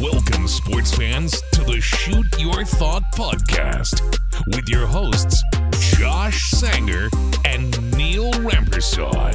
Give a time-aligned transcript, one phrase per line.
[0.00, 4.00] Welcome, sports fans, to the Shoot Your Thought podcast
[4.46, 5.42] with your hosts,
[5.98, 7.10] Josh Sanger
[7.44, 9.34] and Neil Rampersad.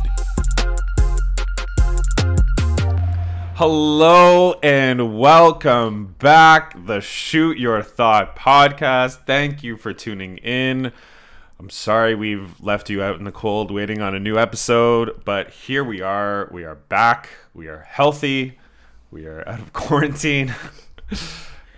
[3.53, 9.19] Hello and welcome back the Shoot Your Thought podcast.
[9.27, 10.91] Thank you for tuning in.
[11.59, 15.51] I'm sorry we've left you out in the cold waiting on a new episode, but
[15.51, 16.49] here we are.
[16.51, 17.29] We are back.
[17.53, 18.57] We are healthy.
[19.15, 20.53] We are out of quarantine.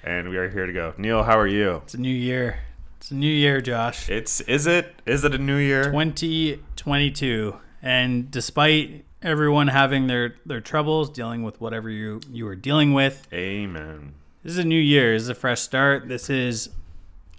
[0.03, 0.95] and we are here to go.
[0.97, 1.83] Neil, how are you?
[1.83, 2.61] It's a new year.
[2.95, 4.09] It's a new year, Josh.
[4.09, 5.83] It's is it is it a new year?
[5.83, 7.55] 2022.
[7.83, 13.27] And despite everyone having their their troubles dealing with whatever you you are dealing with,
[13.31, 14.15] Amen.
[14.41, 15.13] this is a new year.
[15.13, 16.07] This is a fresh start.
[16.07, 16.69] This is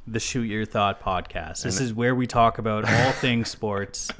[0.06, 1.65] the Shoot Your Thought podcast.
[1.65, 4.12] This is where we talk about all things sports.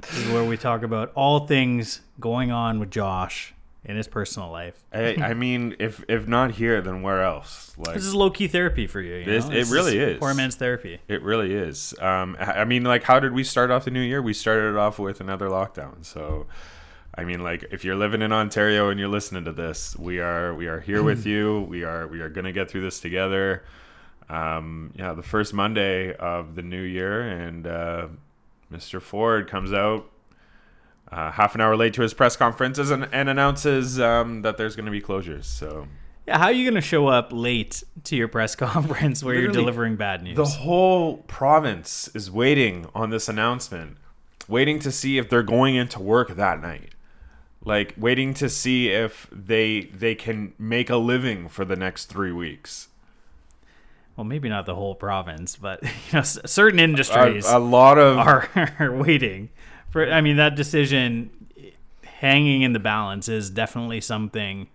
[0.00, 3.52] This is where we talk about all things going on with Josh
[3.86, 4.84] in his personal life.
[4.92, 7.72] I, I mean, if if not here, then where else?
[7.78, 9.14] Like This is low key therapy for you.
[9.16, 9.56] you This- know?
[9.56, 10.18] it really is.
[10.18, 10.98] Poor man's therapy.
[11.08, 11.94] It really is.
[12.00, 14.20] Um, I I mean, like, how did we start off the new year?
[14.20, 16.04] We started it off with another lockdown.
[16.04, 16.46] So,
[17.14, 20.52] I mean, like, if you're living in Ontario and you're listening to this, we are
[20.54, 21.60] we are here with you.
[21.68, 23.62] We are we are gonna get through this together.
[24.28, 28.08] Um, yeah, the first Monday of the new year, and uh,
[28.72, 29.00] Mr.
[29.00, 30.10] Ford comes out
[31.12, 34.76] uh, half an hour late to his press conferences and, and announces um, that there's
[34.76, 35.44] going to be closures.
[35.44, 35.86] So
[36.26, 39.52] Yeah, how are you going to show up late to your press conference where you're
[39.52, 40.36] delivering bad news?
[40.36, 43.98] The whole province is waiting on this announcement,
[44.48, 46.92] waiting to see if they're going into work that night.
[47.64, 52.30] Like waiting to see if they they can make a living for the next 3
[52.30, 52.86] weeks.
[54.16, 58.18] well, maybe not the whole province, but you know, certain A, industries a lot of
[58.26, 59.48] are, are waiting
[59.96, 60.12] for.
[60.12, 61.30] I mean, that decision
[62.04, 64.68] hanging in the balance is definitely something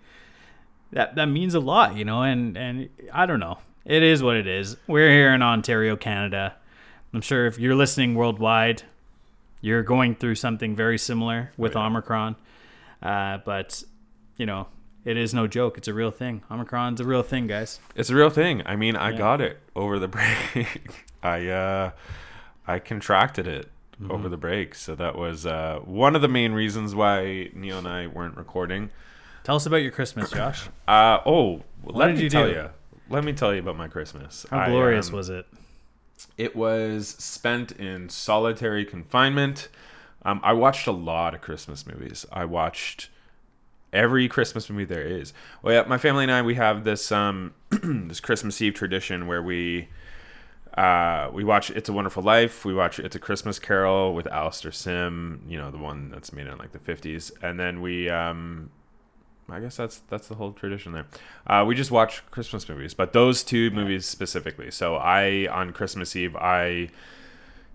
[0.91, 2.23] that that means a lot, you know.
[2.23, 4.77] And and I don't know, it is what it is.
[4.87, 6.55] We're here in Ontario, Canada.
[7.13, 8.83] I'm sure if you're listening worldwide,
[9.59, 11.85] you're going through something very similar with yeah.
[11.85, 12.35] Omicron.
[13.01, 13.83] Uh, but
[14.37, 14.67] you know,
[15.05, 15.77] it is no joke.
[15.77, 16.41] It's a real thing.
[16.49, 17.79] Omicron's a real thing, guys.
[17.95, 18.63] It's a real thing.
[18.65, 21.05] I mean, I got it over the break.
[21.23, 21.91] I uh
[22.65, 23.69] I contracted it
[24.09, 24.75] over the break.
[24.75, 28.89] So that was uh one of the main reasons why Neil and I weren't recording.
[29.43, 30.67] Tell us about your Christmas, Josh.
[30.87, 32.51] Uh oh, let did me you tell do?
[32.51, 32.69] you.
[33.09, 34.45] Let me tell you about my Christmas.
[34.49, 35.45] How I, glorious um, was it?
[36.37, 39.69] It was spent in solitary confinement.
[40.23, 42.25] Um, I watched a lot of Christmas movies.
[42.31, 43.09] I watched
[43.93, 45.33] every Christmas movie there is.
[45.61, 49.41] Well, yeah, my family and I we have this um this Christmas Eve tradition where
[49.41, 49.87] we
[50.77, 52.65] uh we watch It's a Wonderful Life.
[52.65, 55.41] We watch It's a Christmas Carol with Alastair Sim.
[55.47, 58.69] You know the one that's made in like the fifties, and then we um
[59.49, 61.05] I guess that's that's the whole tradition there.
[61.45, 64.71] Uh, we just watch Christmas movies, but those two movies specifically.
[64.71, 66.89] So I on Christmas Eve I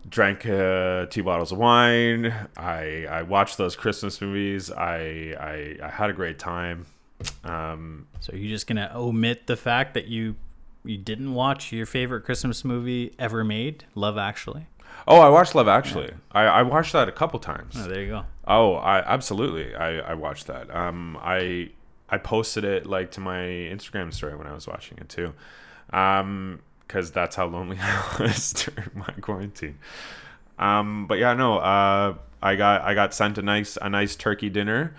[0.08, 2.32] drank uh, two bottles of wine.
[2.56, 4.70] I I watched those Christmas movies.
[4.70, 6.86] I I, I had a great time.
[7.44, 10.36] Um, So you're just gonna omit the fact that you
[10.86, 14.66] you didn't watch your favorite Christmas movie ever made, Love Actually?
[15.08, 16.12] oh, I watched Love Actually.
[16.32, 17.74] I, I watched that a couple times.
[17.78, 18.24] Oh, there you go.
[18.46, 19.74] Oh, I absolutely.
[19.74, 20.74] I, I watched that.
[20.74, 21.70] Um, I
[22.08, 25.34] I posted it like to my Instagram story when I was watching it too,
[25.92, 29.78] um, because that's how lonely I was during my quarantine.
[30.58, 31.58] Um, but yeah, no.
[31.58, 34.94] Uh, I got I got sent a nice a nice turkey dinner.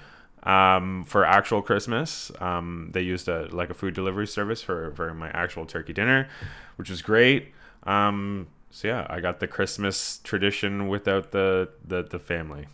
[0.48, 5.14] Um, for actual Christmas, um, they used a like a food delivery service for for
[5.14, 6.30] my actual turkey dinner,
[6.78, 7.54] which was great.
[7.84, 12.68] Um, so yeah, I got the Christmas tradition without the the, the family.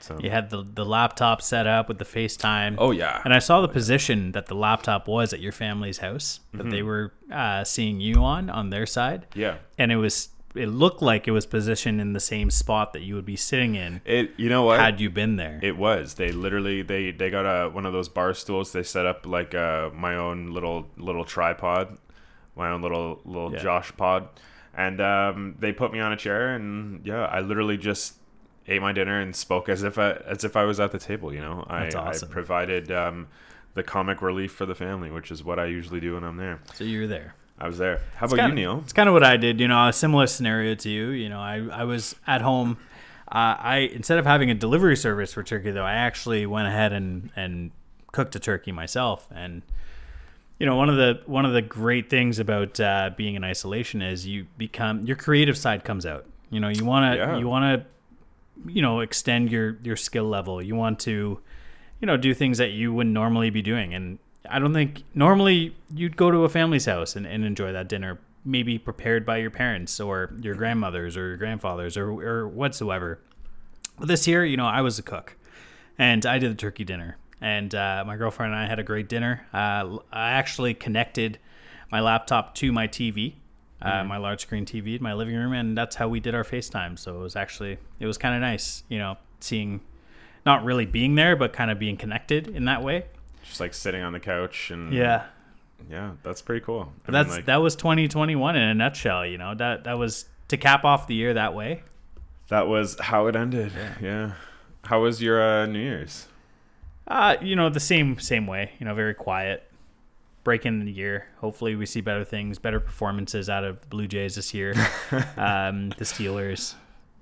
[0.00, 2.76] So You had the the laptop set up with the FaceTime.
[2.78, 3.20] Oh yeah.
[3.24, 6.70] And I saw the position that the laptop was at your family's house that Mm-hmm.
[6.70, 9.56] they were uh, seeing you on on their side, yeah.
[9.78, 13.14] and it was it looked like it was positioned in the same spot that you
[13.14, 14.80] would be sitting in It you know what?
[14.80, 15.60] had you been there.
[15.62, 16.14] it was.
[16.14, 18.72] They literally they they got a one of those bar stools.
[18.72, 21.98] They set up like uh my own little little tripod,
[22.56, 23.62] my own little little Yeah.
[23.62, 24.28] Josh pod,
[24.74, 28.14] and um they put me on a chair and yeah, I literally just
[28.68, 31.32] ate my dinner and spoke as if I as if I was at the table.
[31.32, 32.28] You know, I That's awesome.
[32.28, 33.28] I provided um
[33.74, 36.58] the comic relief for the family, which is what I usually do when I'm there.
[36.74, 37.34] so you were there.
[37.60, 38.00] I was there.
[38.16, 38.80] How about kinda, you, Neil?
[38.82, 39.60] It's kind of what I did.
[39.60, 41.08] You know, a similar scenario to you.
[41.10, 42.78] You know, I, I was at home.
[43.30, 46.92] Uh, I instead of having a delivery service for turkey, though, I actually went ahead
[46.92, 47.70] and and
[48.12, 49.28] cooked a turkey myself.
[49.30, 49.62] And
[50.58, 54.00] you know, one of the one of the great things about uh, being in isolation
[54.02, 56.24] is you become your creative side comes out.
[56.50, 57.36] You know, you want to Yeah.
[57.38, 60.60] you want to you know extend your your skill level.
[60.62, 61.38] You want to
[62.00, 65.76] you know do things that you wouldn't normally be doing and I don't think normally
[65.92, 69.50] you'd go to a family's house and, and enjoy that dinner, maybe prepared by your
[69.50, 73.20] parents or your grandmothers or your grandfathers or, or whatsoever.
[73.98, 75.36] But this year, you know, I was a cook
[75.98, 77.18] and I did the turkey dinner.
[77.42, 79.46] And uh, my girlfriend and I had a great dinner.
[79.52, 81.38] Uh, I actually connected
[81.90, 83.34] my laptop to my TV,
[83.82, 86.44] uh, my large screen TV in my living room, and that's how we did our
[86.44, 86.98] FaceTime.
[86.98, 89.80] So it was actually it was kind of nice, you know, seeing,
[90.44, 93.06] not really being there, but kind of being connected in that way.
[93.50, 95.26] Just like sitting on the couch and Yeah,
[95.90, 96.92] yeah, that's pretty cool.
[97.06, 99.26] I that's mean, like, that was 2021 in a nutshell.
[99.26, 101.82] You know that that was to cap off the year that way.
[102.48, 103.72] that was how it ended.
[104.00, 104.32] Yeah.
[104.84, 106.26] How was your uh, New Year's?
[107.06, 108.70] Uh, you know, the same same way.
[108.78, 109.64] You know, very quiet.
[110.42, 111.26] Break in the year.
[111.38, 114.70] Hopefully, we see better things, better performances out of the Blue Jays this year.
[115.36, 116.74] um, the Steelers,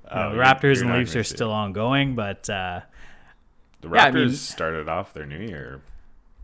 [0.05, 2.81] You know, Oh, the Raptors and Leafs are still ongoing, but uh,
[3.81, 5.81] The Yeah, I Raptors mean- started off their New Year.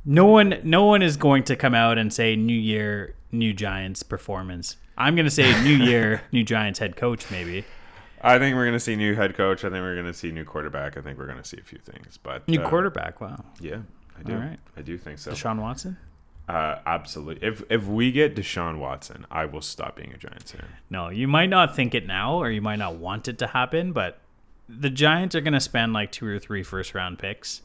[0.04, 4.02] No one no one is going to come out and say New Year, New Giants
[4.02, 4.76] performance.
[4.96, 7.64] I'm gonna say New Year, New Giants head coach maybe.
[8.20, 9.64] I think we're gonna see new head coach.
[9.64, 10.96] I think we're gonna see new quarterback.
[10.96, 12.18] I think we're gonna see a few things.
[12.22, 13.20] But New uh, quarterback.
[13.20, 13.78] Wow, Yeah,
[14.18, 14.34] I do.
[14.34, 14.58] All right.
[14.76, 15.32] I do think so.
[15.32, 15.96] Deshaun Watson.
[16.48, 17.46] Uh, absolutely.
[17.46, 20.66] If if we get Deshaun Watson, I will stop being a Giants fan.
[20.90, 23.92] No, you might not think it now, or you might not want it to happen,
[23.92, 24.20] but
[24.68, 27.62] the Giants are going to spend like two or three first round picks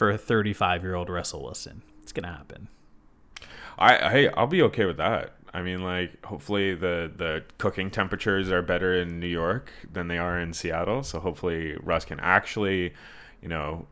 [0.00, 1.82] for a 35 year old Russell Wilson.
[2.02, 2.68] It's to happen.
[3.78, 5.34] I hey, I'll be okay with that.
[5.52, 10.16] I mean, like, hopefully the the cooking temperatures are better in New York than they
[10.16, 11.02] are in Seattle.
[11.02, 12.94] So hopefully Russ can actually,
[13.42, 13.84] you know,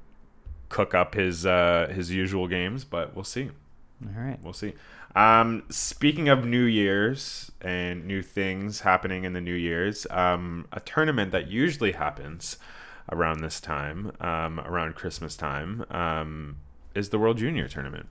[0.71, 2.85] cook up his uh, his usual games.
[2.85, 3.51] But we'll see.
[4.03, 4.39] All right.
[4.43, 4.73] We'll see.
[5.15, 10.81] Um, speaking of New Year's and new things happening in the New Year's, um, a
[10.81, 12.57] tournament that usually happens
[13.11, 16.57] around this time, um, around Christmas time, um,
[16.95, 18.07] is the World Junior Tournament.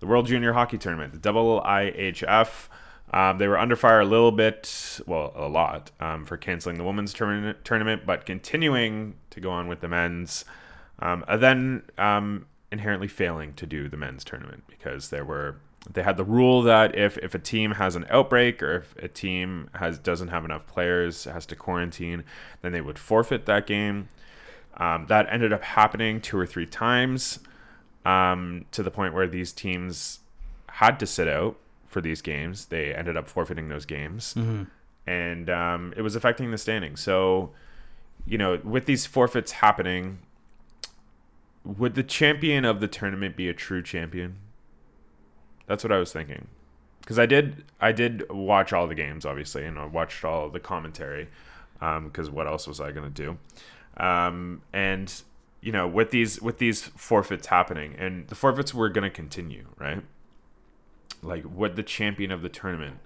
[0.00, 2.68] The World Junior Hockey Tournament, the double IHF.
[3.12, 6.84] Um, they were under fire a little bit, well, a lot, um, for canceling the
[6.84, 10.44] women's tournament, tournament, but continuing to go on with the men's.
[11.00, 15.56] Um, and then um, inherently failing to do the men's tournament because there were
[15.88, 19.08] they had the rule that if, if a team has an outbreak or if a
[19.08, 22.24] team has doesn't have enough players has to quarantine
[22.62, 24.08] then they would forfeit that game.
[24.76, 27.40] Um, that ended up happening two or three times
[28.04, 30.20] um, to the point where these teams
[30.68, 32.66] had to sit out for these games.
[32.66, 34.34] They ended up forfeiting those games.
[35.06, 37.00] And um, it was affecting the standings.
[37.00, 37.52] So
[38.26, 40.18] you know with these forfeits happening
[41.64, 44.36] would the champion of the tournament be a true champion?
[45.66, 46.48] That's what I was thinking.
[47.00, 50.60] Because I did, I did watch all the games, obviously, and I watched all the
[50.60, 51.28] commentary.
[51.78, 53.38] Because what else was I gonna do?
[53.96, 55.12] Um, and
[55.62, 60.02] you know, with these with these forfeits happening, and the forfeits were gonna continue, right?
[61.22, 62.98] Like, would the champion of the tournament?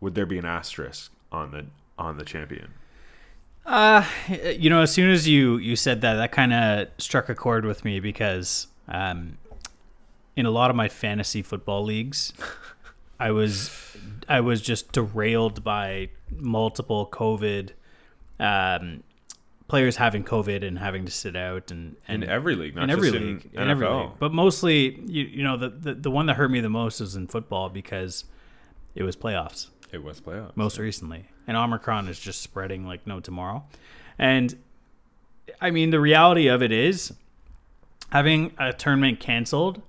[0.00, 1.66] Would there be an asterisk on the
[1.98, 2.74] on the champion?
[3.66, 4.04] Uh,
[4.56, 7.64] you know, as soon as you you said that, that kind of struck a chord
[7.64, 9.36] with me because um,
[10.38, 12.32] in a lot of my fantasy football leagues,
[13.20, 13.96] I was
[14.28, 17.70] I was just derailed by multiple COVID
[18.38, 19.02] um,
[19.66, 22.90] players having COVID and having to sit out and and In every league, not in
[22.90, 24.10] every league, in, in every league.
[24.20, 27.16] But mostly, you you know, the, the the one that hurt me the most was
[27.16, 28.24] in football because
[28.94, 30.56] it was playoffs It was playoffs.
[30.56, 33.64] most recently, and Omicron is just spreading like no tomorrow.
[34.20, 34.56] And
[35.60, 37.12] I mean, the reality of it is
[38.10, 39.82] having a tournament canceled,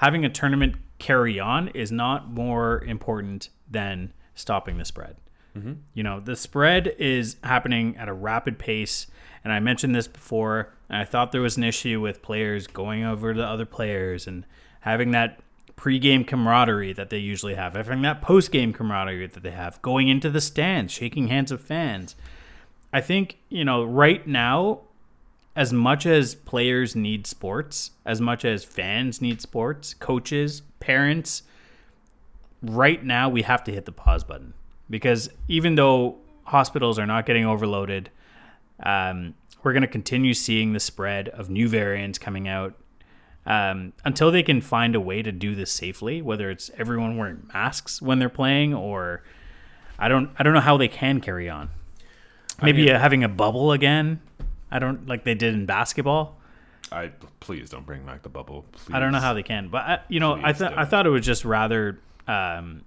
[0.00, 5.16] having a tournament carry on is not more important than stopping the spread.
[5.54, 5.74] Mm-hmm.
[5.92, 9.08] You know, the spread is happening at a rapid pace.
[9.44, 13.04] And I mentioned this before, and I thought there was an issue with players going
[13.04, 14.46] over to other players and
[14.80, 15.40] having that
[15.76, 20.30] pre-game camaraderie that they usually have, having that post-game camaraderie that they have, going into
[20.30, 22.16] the stands, shaking hands with fans.
[22.90, 24.80] I think, you know, right now,
[25.56, 31.42] as much as players need sports, as much as fans need sports, coaches, parents,
[32.62, 34.54] right now we have to hit the pause button
[34.88, 38.10] because even though hospitals are not getting overloaded,
[38.82, 42.74] um, we're going to continue seeing the spread of new variants coming out
[43.46, 46.22] um, until they can find a way to do this safely.
[46.22, 49.22] Whether it's everyone wearing masks when they're playing, or
[49.98, 51.70] I don't, I don't know how they can carry on.
[52.62, 54.20] Maybe mean- uh, having a bubble again.
[54.70, 56.36] I don't like they did in basketball.
[56.92, 57.10] I
[57.40, 58.64] please don't bring back the bubble.
[58.72, 58.94] Please.
[58.94, 61.10] I don't know how they can, but I, you know, I thought I thought it
[61.10, 62.82] was just rather, um,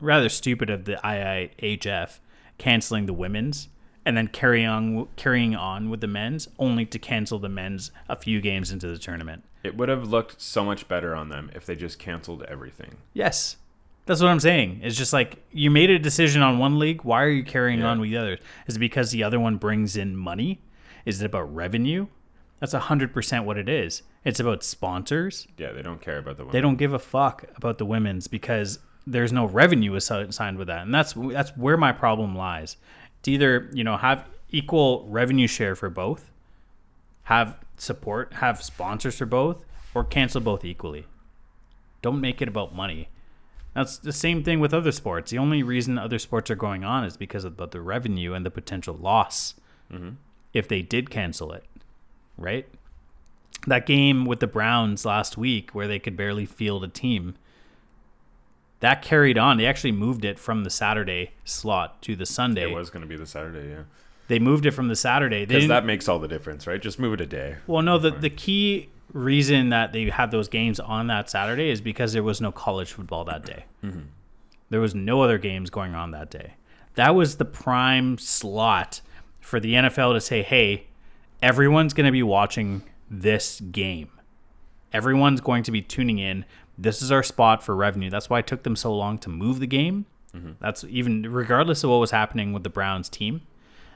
[0.00, 2.18] rather stupid of the IIHF
[2.58, 3.68] canceling the women's
[4.04, 8.16] and then carry on carrying on with the men's, only to cancel the men's a
[8.16, 9.42] few games into the tournament.
[9.62, 12.96] It would have looked so much better on them if they just canceled everything.
[13.14, 13.56] Yes.
[14.06, 14.80] That's what I'm saying.
[14.84, 17.02] It's just like you made a decision on one league.
[17.02, 17.86] Why are you carrying Yeah.
[17.88, 18.38] on with the others?
[18.68, 20.60] Is it because the other one brings in money?
[21.06, 22.08] Is it about revenue?
[22.60, 24.02] That's 100% what it is.
[24.24, 25.46] It's about sponsors.
[25.56, 26.52] Yeah, they don't care about the women.
[26.52, 30.66] They don't give a fuck about the women's because there's no revenue assi- assigned with
[30.66, 30.82] that.
[30.82, 32.76] And that's that's where my problem lies.
[33.20, 36.30] It's either, you know, have equal revenue share for both,
[37.24, 41.06] have support, have sponsors for both, or cancel both equally.
[42.02, 43.08] Don't make it about money.
[43.74, 45.30] That's the same thing with other sports.
[45.30, 48.44] The only reason other sports are going on is because of about the revenue and
[48.44, 49.54] the potential loss
[49.92, 50.10] mm-hmm.
[50.56, 51.64] If they did cancel it,
[52.38, 52.66] right?
[53.66, 57.34] That game with the Browns last week where they could barely field a team,
[58.80, 59.56] that carried on.
[59.56, 62.70] They actually moved it from the Saturday slot to the Sunday.
[62.70, 63.82] It was going to be the Saturday, yeah.
[64.28, 65.44] They moved it from the Saturday.
[65.46, 66.80] Because that makes all the difference, right?
[66.82, 67.56] Just move it a day.
[67.66, 71.80] well, no, the, the key reason that they had those games on that Saturday is
[71.80, 73.64] because there was no college football that day.
[73.84, 74.00] Mm-hmm.
[74.70, 76.54] There was no other games going on that day.
[76.94, 79.00] That was the prime slot
[79.46, 80.86] for the NFL to say, hey,
[81.40, 84.10] everyone's going to be watching this game.
[84.92, 86.44] Everyone's going to be tuning in.
[86.78, 88.10] This is our spot for revenue.
[88.10, 90.06] That's why it took them so long to move the game.
[90.60, 93.40] That's even regardless of what was happening with the Browns team.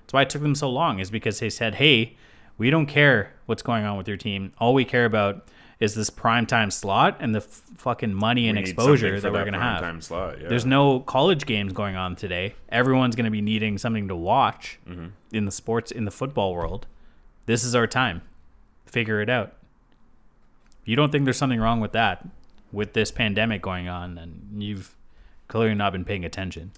[0.02, 2.16] That's why it took them so long, is because they said, hey,
[2.56, 4.52] we don't care what's going on with your team.
[4.58, 5.46] All we care about
[5.80, 9.52] is this primetime slot and the f- fucking money and exposure for that we're going
[9.52, 9.80] to have.
[9.80, 10.48] Time slot, yeah.
[10.48, 12.54] There's no college games going on today.
[12.70, 15.08] Everyone's going to be needing something to watch Mm-hmm.
[15.32, 16.86] In the sports, in the football world.
[17.46, 18.22] This is our time.
[18.86, 19.54] Figure it out.
[20.84, 22.26] You don't think there's something wrong with that,
[22.72, 24.94] with this pandemic going on, then you've
[25.48, 26.72] clearly not been paying attention.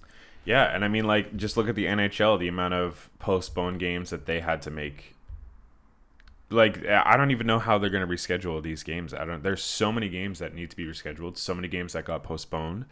[0.45, 4.11] Yeah, and I mean, like, just look at the NHL, the amount of postponed games
[4.11, 5.15] that they had to make.
[6.51, 9.15] Like, I don't even know how they're going to reschedule these games.
[9.15, 9.43] I don't.
[9.43, 11.39] There's so many games that need to be rescheduled.
[11.39, 12.87] So many games that got postponed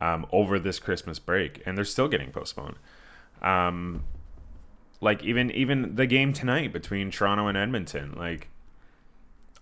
[0.00, 2.76] um, over this Christmas break, and they're still getting postponed.
[3.42, 4.04] Um,
[5.00, 8.48] like even even the game tonight between Toronto and Edmonton, like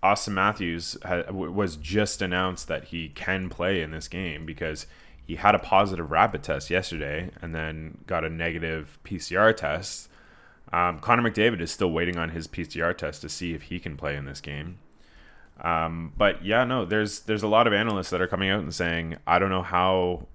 [0.03, 4.87] Auston Matthews ha- was just announced that he can play in this game because
[5.25, 10.09] he had a positive rapid test yesterday and then got a negative PCR test.
[10.71, 13.97] Um, Connor McDavid is still waiting on his PCR test to see if he can
[13.97, 14.79] play in this game.
[15.61, 18.73] Um, but yeah, no, there's there's a lot of analysts that are coming out and
[18.73, 20.27] saying I don't know how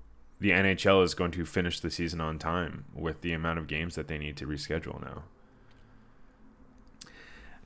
[0.42, 3.94] the NHL is going to finish the season on time with the amount of games
[3.94, 5.22] that they need to reschedule now.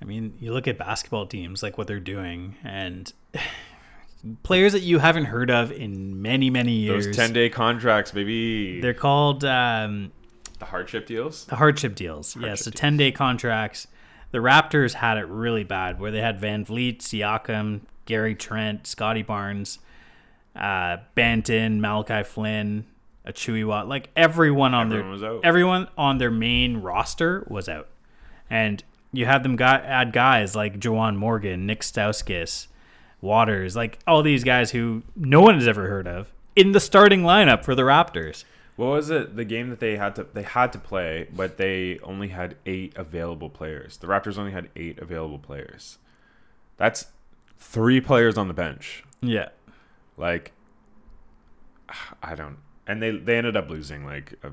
[0.01, 3.11] I mean, you look at basketball teams, like what they're doing, and
[4.43, 7.07] players that you haven't heard of in many, many years.
[7.07, 8.81] Those ten day contracts, baby.
[8.83, 10.13] They're called um,
[10.59, 11.47] the hardship deals.
[11.47, 12.37] the hardship deals.
[12.37, 13.87] yes, Hardship the 10 day contracts.
[14.33, 19.79] The Raptors had it really bad where they had VanVleet, Siakam, Gary Trent, Scottie Barnes,
[20.57, 22.87] uh, Banton, Malachi Flynn,
[23.27, 23.87] Achiuwa.
[23.87, 27.89] Like everyone on Everyone their everyone on their main roster was out.
[28.49, 28.83] And
[29.13, 32.69] you had them got, add guys like Juwan Morgan, Nick Stauskas,
[33.21, 37.23] Waters, like all these guys who no one has ever heard of in the starting
[37.23, 38.45] lineup for the Raptors.
[38.77, 39.37] What was it?
[39.37, 42.93] The game that they had to they had to play, but they only had eight
[42.95, 43.97] available players.
[43.97, 45.99] The Raptors only had eight available players.
[46.77, 47.07] That's
[47.59, 49.03] three players on the bench.
[49.23, 49.49] Yeah.
[50.17, 50.53] Like,
[52.23, 52.59] I don't.
[52.87, 54.51] And they they ended up losing like a,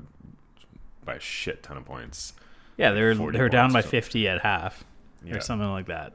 [1.04, 2.32] by a shit ton of points.
[2.76, 4.84] Yeah, they're 40 they're down by 50 at half
[5.24, 5.36] Yeah.
[5.36, 6.12] or something like that.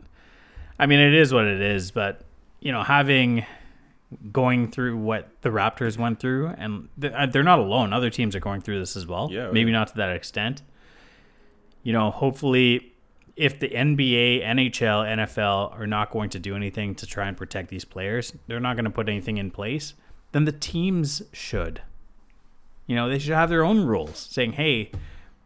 [0.77, 2.21] I mean, it is what it is, but
[2.59, 3.45] you know, having
[4.31, 7.93] going through what the Raptors went through and uh, they're not alone.
[7.93, 9.29] Other teams are going through this as well.
[9.31, 9.77] Yeah, Maybe yeah.
[9.77, 10.61] not to that extent.
[11.83, 12.91] You know, hopefully
[13.39, 17.69] if the NBA, NHL, NFL are not going to do anything to try and protect
[17.69, 19.93] these players, they're not going to put anything in place,
[20.33, 21.81] then the teams should.
[22.85, 24.91] You know, they should have their own rules saying, hey,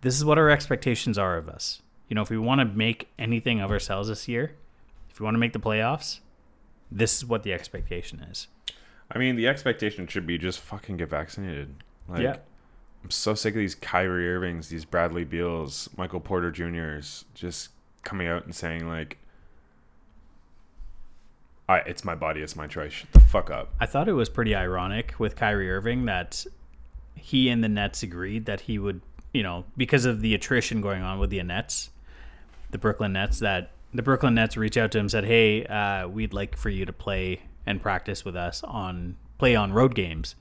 [0.01, 1.83] this is what our expectations are of us.
[2.07, 4.55] You know, if we want to make anything of ourselves this year,
[5.12, 6.19] if we want to make the playoffs,
[6.91, 8.47] this is what the expectation is.
[9.12, 11.75] I mean, the expectation should be just fucking get vaccinated.
[12.09, 12.38] Like, Yeah.
[13.03, 17.69] I'm so sick of these Kyrie Irvings, these Bradley Beals, Michael Porter Juniors, just
[18.03, 19.17] coming out and saying like,
[21.67, 23.74] "I, it's my body, it's my choice." Shut the fuck up.
[23.79, 26.45] I thought it was pretty ironic with Kyrie Irving that
[27.15, 29.01] he and the Nets agreed that he would,
[29.33, 31.89] you know, because of the attrition going on with the Nets,
[32.72, 36.07] the Brooklyn Nets, that the Brooklyn Nets reached out to him and said, "Hey, uh,
[36.07, 40.36] we'd like for you to play and practice with us on play on road games."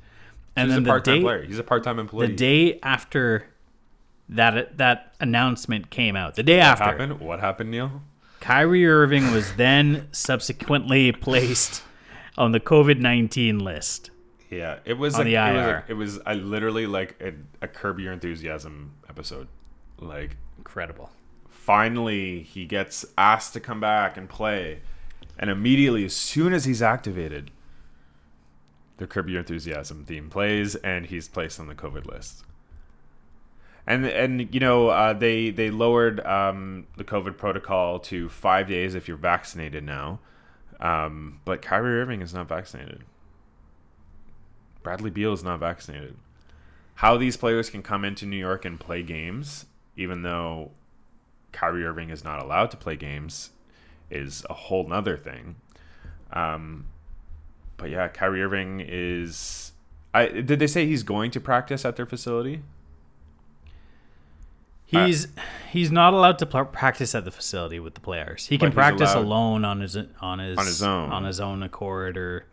[0.54, 1.42] And He's a then the part-time day, player.
[1.45, 2.26] He's a part-time employee.
[2.26, 3.47] the day after
[4.36, 6.84] that that announcement came out the day after.
[6.84, 7.20] happened?
[7.20, 8.02] What happened, Neil?
[8.40, 11.82] Kyrie Irving was then subsequently placed
[12.36, 14.10] on the COVID nineteen list.
[14.50, 15.74] Yeah, it was On like, the it was, IR.
[15.76, 17.32] like- it was I literally like a,
[17.64, 19.48] a Curb Your Enthusiasm episode.
[19.98, 21.10] Like Incredible.
[21.48, 24.80] finally he gets asked to come back and play,
[25.38, 27.50] and immediately as soon as he's activated,
[28.98, 32.44] the Curb Your Enthusiasm theme plays, and he's placed on the COVID list.
[33.86, 38.94] And and you know uh, they they lowered um, the COVID protocol to five days
[38.94, 40.20] if you're vaccinated now,
[40.78, 43.02] um, but Kyrie Irving is not vaccinated.
[44.82, 46.16] Bradley Beal is not vaccinated.
[46.96, 50.70] How these players can come into New York and play games, even though
[51.50, 53.50] Kyrie Irving is not allowed to play games,
[54.10, 55.56] is a whole nother thing.
[56.32, 56.86] Um,
[57.76, 59.72] but yeah, Kyrie Irving is.
[60.14, 62.62] I did they say he's going to practice at their facility?
[64.92, 65.28] He's
[65.70, 68.46] he's not allowed to pl- practice at the facility with the players.
[68.46, 71.11] He can practice alone on his on his On his own.
[71.12, 72.46] on his own accord or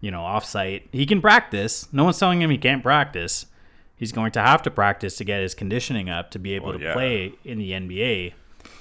[0.00, 0.82] you know offsite.
[0.92, 1.86] He can practice.
[1.92, 3.46] No one's telling him he can't practice.
[3.96, 6.78] He's going to have to practice to get his conditioning up to be able Well,
[6.78, 6.92] to yeah.
[6.94, 8.32] play in the NBA.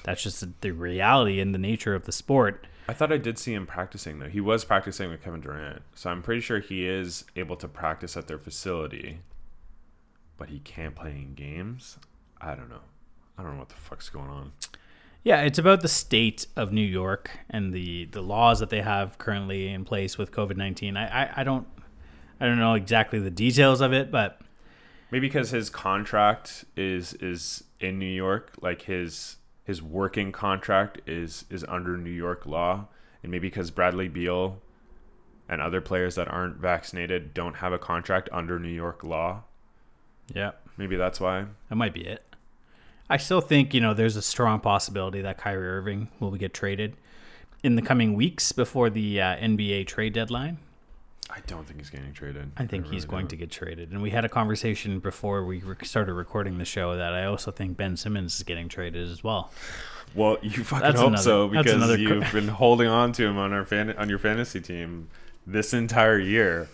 [0.03, 2.65] That's just the reality and the nature of the sport.
[2.88, 4.29] I thought I did see him practicing though.
[4.29, 8.15] He was practicing with Kevin Durant, so I'm pretty sure he is able to practice
[8.15, 9.19] at their facility.
[10.38, 11.98] But he can't play in games.
[12.41, 12.81] I don't know.
[13.38, 14.51] I don't know what the fuck's going on.
[15.24, 19.17] Yeah, it's about the state of New York and the, the laws that they have
[19.17, 20.96] currently in place with COVID nineteen.
[20.98, 21.67] I, I, I don't
[22.39, 24.39] I don't know exactly the details of it, but
[25.12, 31.46] Maybe because his contract is is in New York, like his his working contract is
[31.50, 32.88] is under New York law,
[33.24, 34.62] and maybe because Bradley Beal
[35.50, 39.43] and other players that aren't vaccinated don't have a contract under New York law.
[40.34, 41.46] yeah, Maybe that's why.
[41.69, 42.24] that might be it.
[43.10, 46.96] I still think you know there's a strong possibility that Kyrie Irving will get traded
[47.63, 50.58] in the coming weeks before the uh, NBA trade deadline.
[51.32, 52.52] I don't think he's getting traded.
[52.58, 53.30] I think he's really going don't.
[53.30, 53.91] to get traded.
[53.91, 57.52] And we had a conversation before we re- started recording the show that I also
[57.52, 59.52] think Ben Simmons is getting traded as well.
[60.15, 63.54] Well, you fucking That's hope another- so because you've been holding on to him on
[63.54, 65.10] our fan on your fantasy team
[65.45, 66.67] this entire year.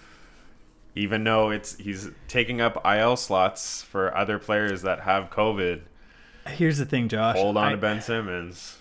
[0.95, 5.82] Even though it's he's taking up IL slots for other players that have COVID.
[6.47, 7.36] Here's the thing, Josh.
[7.38, 8.77] Hold on I- to Ben Simmons.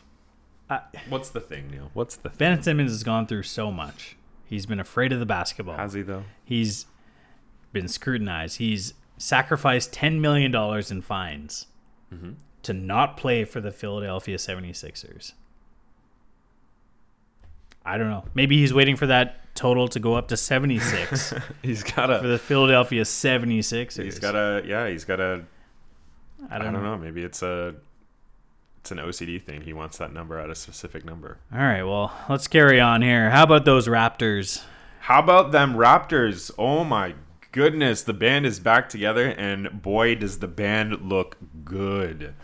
[0.70, 1.90] I- What's the thing, Neil?
[1.94, 2.38] What's the thing?
[2.38, 4.16] Ben Simmons has gone through so much.
[4.46, 5.76] He's been afraid of the basketball.
[5.76, 6.24] Has he though?
[6.44, 6.86] He's
[7.72, 8.58] been scrutinized.
[8.58, 11.66] He's sacrificed $10 million in fines
[12.12, 12.32] Mm-hmm.
[12.62, 15.32] to not play for the Philadelphia 76ers.
[17.84, 18.24] I don't know.
[18.34, 21.34] Maybe he's waiting for that total to go up to 76.
[21.62, 22.20] he's gotta.
[22.20, 24.02] For the Philadelphia 76ers.
[24.02, 24.62] He's gotta.
[24.66, 25.42] Yeah, he's gotta.
[25.44, 25.44] I
[26.50, 26.96] I don't, don't know.
[26.96, 26.98] know.
[27.02, 27.74] Maybe it's a.
[28.78, 29.62] It's an OCD thing.
[29.62, 31.38] He wants that number at a specific number.
[31.50, 33.30] All right, well, let's carry on here.
[33.30, 34.62] How about those Raptors?
[35.00, 36.50] How about them Raptors?
[36.58, 37.14] Oh my
[37.50, 42.34] goodness, the band is back together, and boy, does the band look good.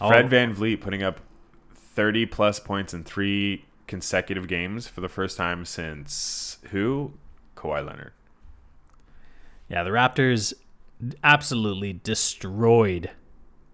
[0.00, 0.08] Oh.
[0.08, 0.28] Fred Oh.
[0.28, 1.20] VanVleet putting up
[1.76, 7.12] 30 plus points in three consecutive games for the first time since who?
[7.54, 8.12] Kawhi Leonard.
[9.68, 10.54] Yeah, the Raptors
[11.22, 13.10] absolutely destroyed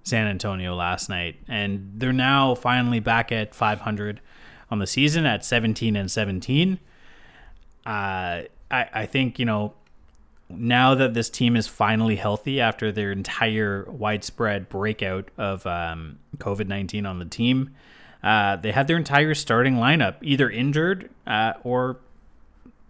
[0.02, 4.20] San Antonio last night, and they're now finally back at 500
[4.70, 6.78] on the season at 17 and 17.
[7.86, 9.74] Uh, I I think you know
[10.50, 16.66] now that this team is finally healthy after their entire widespread breakout of um, COVID
[16.66, 17.74] 19 on the team.
[18.22, 21.98] Uh, they had their entire starting lineup either injured uh, or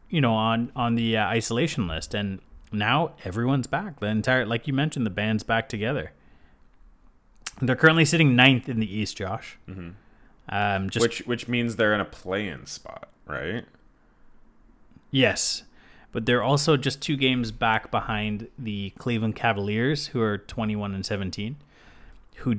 [0.08, 2.40] you know on on the uh, isolation list and
[2.72, 6.12] now everyone's back the entire like you mentioned the band's back together
[7.60, 9.90] they're currently sitting ninth in the east josh mm-hmm.
[10.54, 13.64] um just Which which means they're in a play-in spot, right?
[15.10, 15.64] yes
[16.10, 21.04] but they're also just two games back behind the cleveland cavaliers who are 21 and
[21.04, 21.56] 17
[22.36, 22.56] who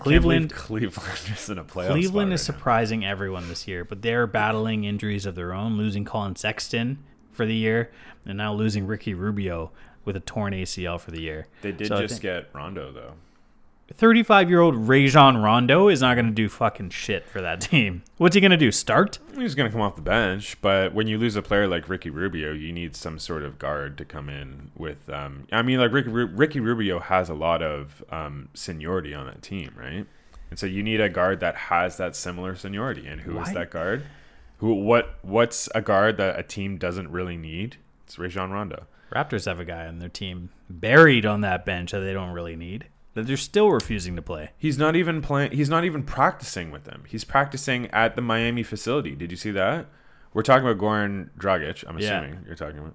[0.00, 2.58] cleveland Cleveland is in a playoff Cleveland is right now.
[2.58, 6.98] surprising everyone this year, but they're battling injuries of their own, losing Collin Sexton
[7.40, 7.90] for the year,
[8.26, 9.70] and now losing Ricky Rubio
[10.04, 11.46] with a torn ACL for the year.
[11.62, 13.14] They did So just get Rondo though.
[13.94, 18.02] 35 year old Rajon Rondo is not going to do fucking shit for that team.
[18.18, 18.70] What's he going to do?
[18.70, 19.18] Start?
[19.34, 22.10] He's going to come off the bench, but when you lose a player like Ricky
[22.10, 25.08] Rubio, you need some sort of guard to come in with.
[25.08, 29.40] Um, I mean, like Ricky, Ricky Rubio has a lot of um, seniority on that
[29.40, 30.06] team, right?
[30.50, 33.06] And so you need a guard that has that similar seniority.
[33.06, 34.04] And who is Why- that guard?
[34.60, 34.74] Who?
[34.74, 35.16] What?
[35.22, 37.76] What's a guard that a team doesn't really need?
[38.06, 38.86] It's Rajon Rondo.
[39.12, 42.54] Raptors have a guy on their team buried on that bench that they don't really
[42.56, 42.86] need.
[43.14, 44.50] that they're still refusing to play.
[44.56, 45.50] He's not even playing.
[45.50, 47.02] He's not even practicing with them.
[47.08, 49.16] He's practicing at the Miami facility.
[49.16, 49.86] Did you see that?
[50.32, 51.84] We're talking about Goran Dragic.
[51.88, 52.20] I'm Yeah.
[52.20, 52.94] assuming you're talking about,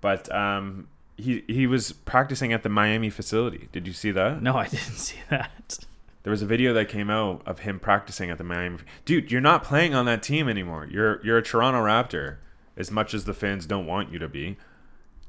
[0.00, 3.68] but um, he he was practicing at the Miami facility.
[3.70, 4.40] Did you see that?
[4.42, 5.78] No, I didn't see that.
[6.22, 8.78] There was a video that came out of him practicing at the Miami.
[9.04, 10.86] Dude, you're not playing on that team anymore.
[10.90, 12.36] You're you're a Toronto Raptor.
[12.76, 14.56] As much as the fans don't want you to be,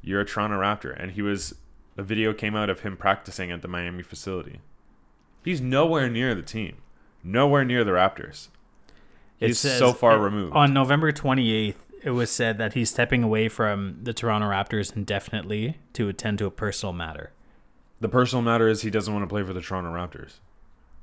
[0.01, 0.95] you're a Toronto Raptor.
[1.01, 1.55] And he was.
[1.97, 4.61] A video came out of him practicing at the Miami facility.
[5.43, 6.77] He's nowhere near the team.
[7.21, 8.47] Nowhere near the Raptors.
[9.37, 10.55] He's says- so far it- removed.
[10.55, 15.79] On November 28th, it was said that he's stepping away from the Toronto Raptors indefinitely
[15.93, 17.31] to attend to a personal matter.
[17.99, 20.35] The personal matter is he doesn't want to play for the Toronto Raptors.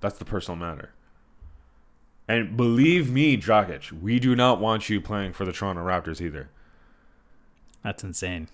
[0.00, 0.90] That's the personal matter.
[2.28, 6.50] And believe me, Dragic, we do not want you playing for the Toronto Raptors either.
[7.82, 8.48] That's insane.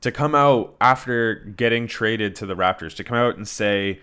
[0.00, 4.00] To come out after getting traded to the Raptors, to come out and say,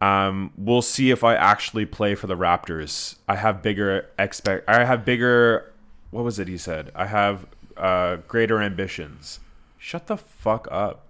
[0.00, 3.16] um, we'll see if I actually play for the Raptors.
[3.28, 4.68] I have bigger expect.
[4.68, 5.72] I have bigger.
[6.10, 6.90] What was it he said?
[6.94, 9.40] I have uh, greater ambitions.
[9.78, 11.06] Shut the fuck up.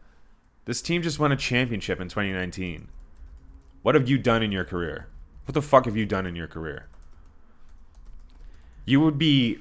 [0.67, 2.89] This team just won a championship in 2019.
[3.85, 5.09] What have you done in your career?
[5.45, 6.87] What the fuck have you done in your career?
[8.87, 9.59] You would be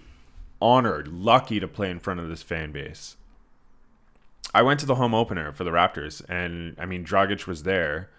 [0.62, 3.18] honored, lucky to play in front of this fan base.
[4.54, 8.10] I went to the home opener for the Raptors, and I mean, Dragic was there.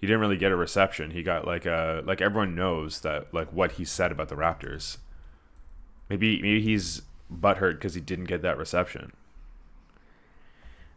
[0.00, 1.10] He didn't really get a reception.
[1.10, 4.96] He got like a like everyone knows that like what he said about the Raptors.
[6.08, 9.12] Maybe maybe he's butthurt because he didn't get that reception.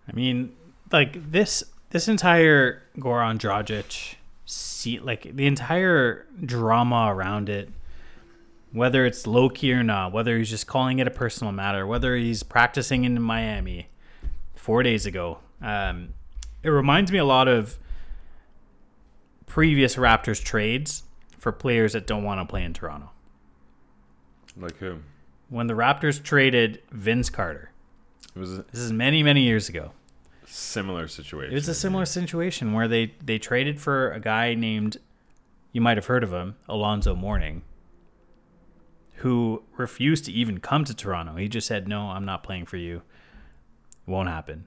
[0.07, 0.55] I mean,
[0.89, 7.69] like this this entire Goran Dragic see like the entire drama around it,
[8.71, 12.15] whether it's low key or not, whether he's just calling it a personal matter, whether
[12.15, 13.87] he's practicing in Miami
[14.53, 15.39] four days ago.
[15.61, 16.09] Um,
[16.63, 17.77] it reminds me a lot of
[19.45, 21.03] previous Raptors trades
[21.37, 23.11] for players that don't want to play in Toronto.
[24.57, 24.97] Like who?
[25.49, 27.71] When the Raptors traded Vince Carter,
[28.35, 29.91] It was this is many, many years ago.
[30.55, 31.51] Similar situation.
[31.51, 34.97] It was a similar situation where they they traded for a guy named
[35.71, 37.63] you might have heard of him, Alonzo Mourning,
[39.15, 41.35] who refused to even come to Toronto.
[41.35, 43.01] He just said, "No, I'm not playing for you.
[44.05, 44.65] Won't happen."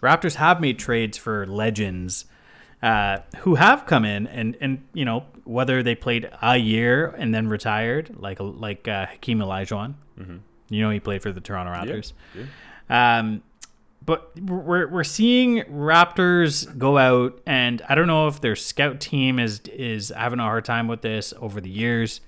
[0.00, 2.26] Raptors have made trades for legends
[2.82, 7.34] uh, who have come in and and you know whether they played a year and
[7.34, 9.94] then retired, like like uh, Hakeem Olajuwon.
[10.68, 12.12] You know, he played for the Toronto Raptors.
[12.34, 13.18] yeah.
[13.18, 13.42] Um,
[14.06, 19.38] but we're we're seeing Raptors go out, and I don't know if their scout team
[19.38, 22.20] is is having a hard time with this over the years.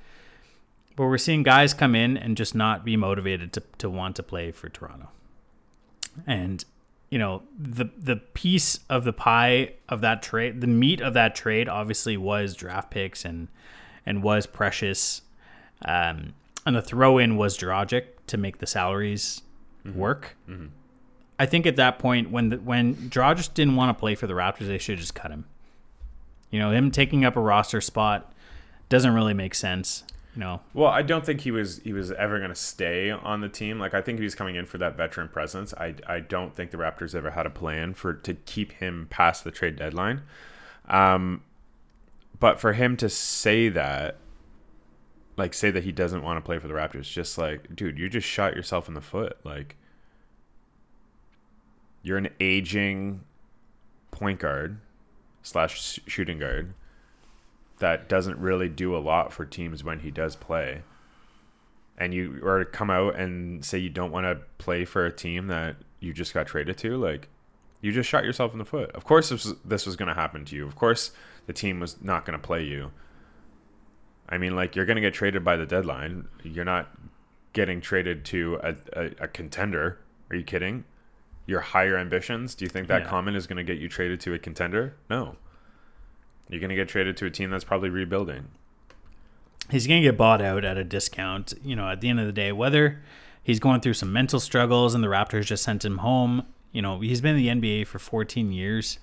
[0.97, 4.23] But we're seeing guys come in and just not be motivated to, to want to
[4.25, 5.09] play for Toronto.
[6.27, 6.65] And
[7.11, 11.37] you know the the piece of the pie of that trade, the meat of that
[11.37, 13.47] trade, obviously was draft picks and
[14.05, 15.23] and was precious.
[15.85, 16.35] Um,
[16.67, 19.43] and the throw in was Dragic to make the salaries
[19.95, 20.37] work.
[21.39, 24.35] I think at that point, when the, when Dragic didn't want to play for the
[24.35, 25.45] Raptors, they should just cut him.
[26.51, 28.33] You know, him taking up a roster spot
[28.89, 30.03] doesn't really make sense.
[30.35, 33.41] You know, Well, I don't think he was he was ever going to stay on
[33.41, 33.79] the team.
[33.79, 35.75] Like I think he was coming in for that veteran presence.
[35.75, 39.45] I I don't think the Raptors ever had a plan for to keep him past
[39.45, 40.23] the trade deadline.
[40.89, 41.43] Um,
[42.39, 44.17] but for him to say that,
[45.37, 48.09] like say that he doesn't want to play for the Raptors, just like dude, you
[48.09, 49.39] just shot yourself in the foot.
[49.45, 49.77] Like
[52.03, 53.23] you're an aging
[54.11, 54.79] point guard
[55.43, 56.75] slash shooting guard
[57.79, 60.83] that doesn't really do a lot for teams when he does play.
[61.97, 65.49] And you or come out and say you don't want to play for a team
[65.49, 67.29] that you just got traded to, like
[67.81, 68.91] you just shot yourself in the foot.
[68.93, 70.67] Of course this was, this was going to happen to you.
[70.67, 71.13] Of course
[71.47, 72.91] the team was not going to play you.
[74.29, 76.29] I mean, like you're going to get traded by the deadline.
[76.43, 76.89] You're not
[77.53, 79.99] getting traded to a, a, a contender.
[80.31, 80.85] Are you kidding?
[81.49, 82.55] Your higher ambitions.
[82.55, 83.09] Do you think that Yeah.
[83.09, 84.95] comment is going to get you traded to a contender?
[85.11, 85.35] No.
[86.49, 88.49] You're going to get traded to a team that's probably rebuilding.
[89.71, 91.53] he's going to get bought out at a discount.
[91.63, 93.03] You know, at the end of the day, whether
[93.43, 97.01] he's going through some mental struggles and the Raptors just sent him home, you know,
[97.01, 98.99] he's been in the NBA for 14 years.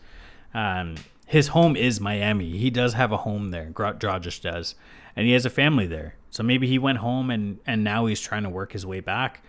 [0.56, 0.96] Um,
[1.28, 2.58] his home is Miami.
[2.58, 3.68] He does have a home there.
[3.74, 4.74] Dragic does,
[5.16, 6.16] and he has a family there.
[6.32, 9.44] So maybe he went home and and now he's trying to work his way back.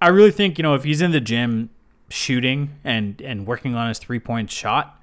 [0.00, 1.70] I really think you know if he's in the gym
[2.08, 5.00] shooting and and working on his three point shot,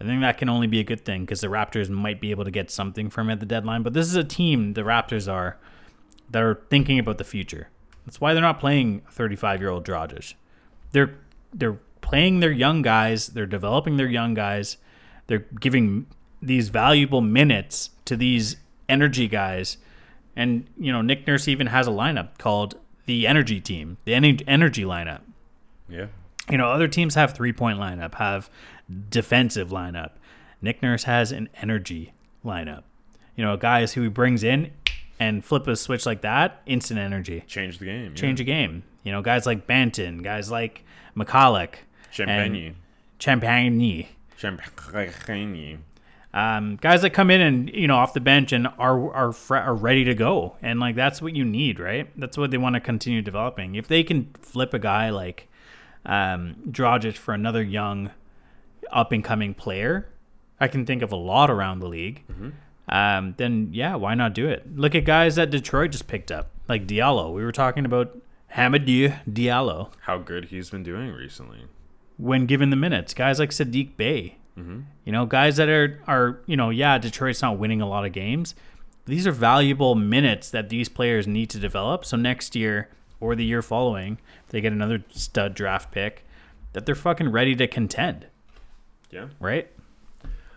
[0.00, 2.44] I think that can only be a good thing because the Raptors might be able
[2.44, 3.82] to get something from at the deadline.
[3.82, 5.58] But this is a team, the Raptors are,
[6.30, 7.68] that are thinking about the future.
[8.04, 10.34] That's why they're not playing 35 year old Dragic.
[10.90, 11.18] They're
[11.54, 13.28] they're playing their young guys.
[13.28, 14.76] They're developing their young guys.
[15.28, 16.06] They're giving
[16.42, 18.56] these valuable minutes to these
[18.88, 19.78] energy guys.
[20.34, 22.74] And, you know, Nick Nurse even has a lineup called
[23.06, 25.20] the energy team, the energy lineup.
[25.88, 26.06] Yeah.
[26.50, 28.50] You know, other teams have three point lineup, have
[29.08, 30.12] defensive lineup.
[30.60, 32.12] Nick Nurse has an energy
[32.44, 32.82] lineup.
[33.36, 34.72] You know, guys who he brings in
[35.18, 37.44] and flip a switch like that, instant energy.
[37.46, 38.14] Change the game.
[38.14, 38.82] Change a game.
[39.04, 40.84] You know, guys like Banton, guys like
[41.16, 41.74] McCulloch,
[42.12, 42.74] Champagnie.
[43.18, 44.08] Champagnie.
[44.38, 45.78] Champagnie.
[46.34, 49.56] Um, guys that come in and you know off the bench and are are fre-
[49.56, 52.08] are ready to go, and like that's what you need, right?
[52.18, 53.74] That's what they want to continue developing.
[53.74, 55.48] If they can flip a guy like
[56.04, 58.10] um, Dragic for another young,
[58.90, 60.08] up and coming player,
[60.60, 62.22] I can think of a lot around the league.
[62.88, 64.76] Um, then yeah, why not do it?
[64.76, 67.32] Look at guys that Detroit just picked up, like Diallo.
[67.32, 68.18] We were talking about
[68.54, 71.60] Hamidou Diallo How good he's been doing recently.
[72.18, 73.14] when given the minutes.
[73.14, 77.56] Guys like Saddiq Bey, you know, guys that are are you know, yeah, Detroit's not
[77.58, 78.54] winning a lot of games.
[79.06, 82.04] These are valuable minutes that these players need to develop.
[82.04, 82.88] So next year
[83.22, 86.24] or the year following, if they get another stud draft pick,
[86.72, 88.26] that they're fucking ready to contend,
[89.10, 89.28] Yeah.
[89.38, 89.70] right?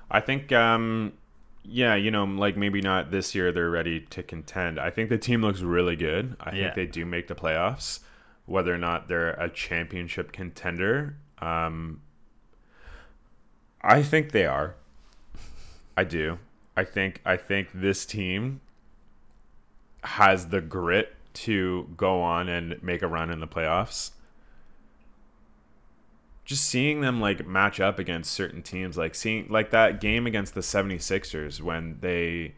[0.09, 1.13] I think, um,
[1.63, 4.79] yeah, you know, like maybe not this year they're ready to contend.
[4.79, 6.35] I think the team looks really good.
[6.39, 6.63] I Yeah.
[6.63, 7.99] think they do make the playoffs.
[8.47, 12.01] Whether or not they're a championship contender, um,
[13.81, 14.75] I think they are.
[15.97, 16.39] I do.
[16.75, 18.61] I think I think this team
[20.03, 24.11] has the grit to go on and make a run in the playoffs.
[26.43, 30.53] Just seeing them like match up against certain teams like seeing like that game against
[30.53, 32.53] the 76ers when they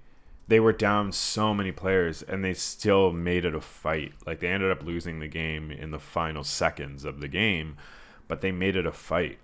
[0.49, 4.13] they were down so many players and they still made it a fight.
[4.25, 7.77] Like they ended up losing the game in the final seconds of the game
[8.27, 9.39] but they made it a fight.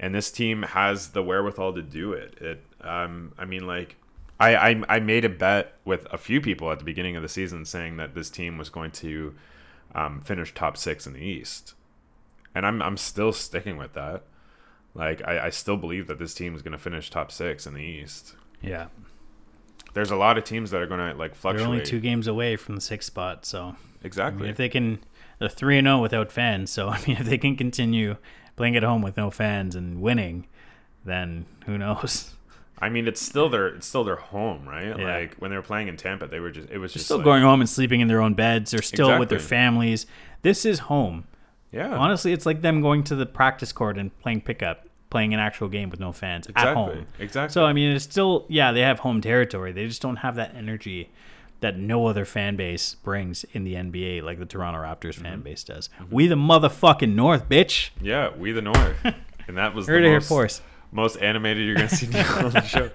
[0.00, 2.38] And this team has the wherewithal to do it.
[2.40, 3.96] It um i mean like
[4.40, 7.28] I, I I made a bet with a few people at the beginning of the
[7.28, 9.34] season saying that this team was going to
[9.94, 11.74] um, finish top six in the East
[12.58, 14.24] and I'm I'm still sticking with that.
[14.92, 17.74] Like I, I still believe that this team is going to finish top six in
[17.74, 18.34] the East.
[18.60, 18.88] Yeah.
[19.94, 21.62] There's a lot of teams that are going to like fluctuate.
[21.62, 24.42] They're only two games away from the sixth spot, so I exactly.
[24.42, 24.98] mean, if they can,
[25.38, 26.70] they're three and zero without fans.
[26.70, 28.16] So I mean, if they can continue
[28.56, 30.48] playing at home with no fans and winning,
[31.04, 32.34] then who knows?
[32.80, 34.96] I mean, it's still their it's still their home, right?
[34.98, 35.04] Yeah.
[35.20, 37.16] Like when they were playing in Tampa, they were just it was They're just still
[37.18, 38.70] like- going home and sleeping in their own beds.
[38.70, 40.06] They're still with their families.
[40.42, 41.24] This is home.
[41.72, 45.40] Yeah, Honestly, it's like them going to the practice court and playing pickup, playing an
[45.40, 47.04] actual game with no fans at home.
[47.18, 47.52] exactly.
[47.52, 49.72] So I mean, it's still yeah, they have home territory.
[49.72, 51.10] They just don't have that energy
[51.60, 55.22] that no other fan base brings in the NBA, like the Toronto Raptors Mm-hmm.
[55.24, 55.90] fan base does.
[56.10, 57.90] We the motherfucking North, bitch.
[58.00, 58.96] yeah, we the North,
[59.48, 60.28] and that was Heard the it here most.
[60.90, 62.90] Most animated you're gonna see Neil on the show.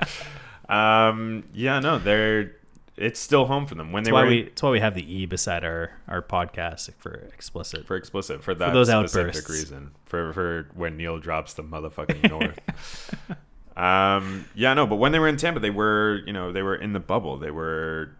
[0.73, 2.56] Um, yeah, no, they're
[2.95, 4.43] it's still home for them when That's they why were we.
[4.43, 7.86] That's why we have the E beside our our podcast for explicit.
[7.88, 9.49] for explicit for that for those specific outbursts.
[9.49, 13.77] reason for for when Neil drops the motherfucking north.
[13.77, 16.75] um, yeah, no, but when they were in Tampa, they were you know they were
[16.75, 17.38] in the bubble.
[17.38, 18.12] They were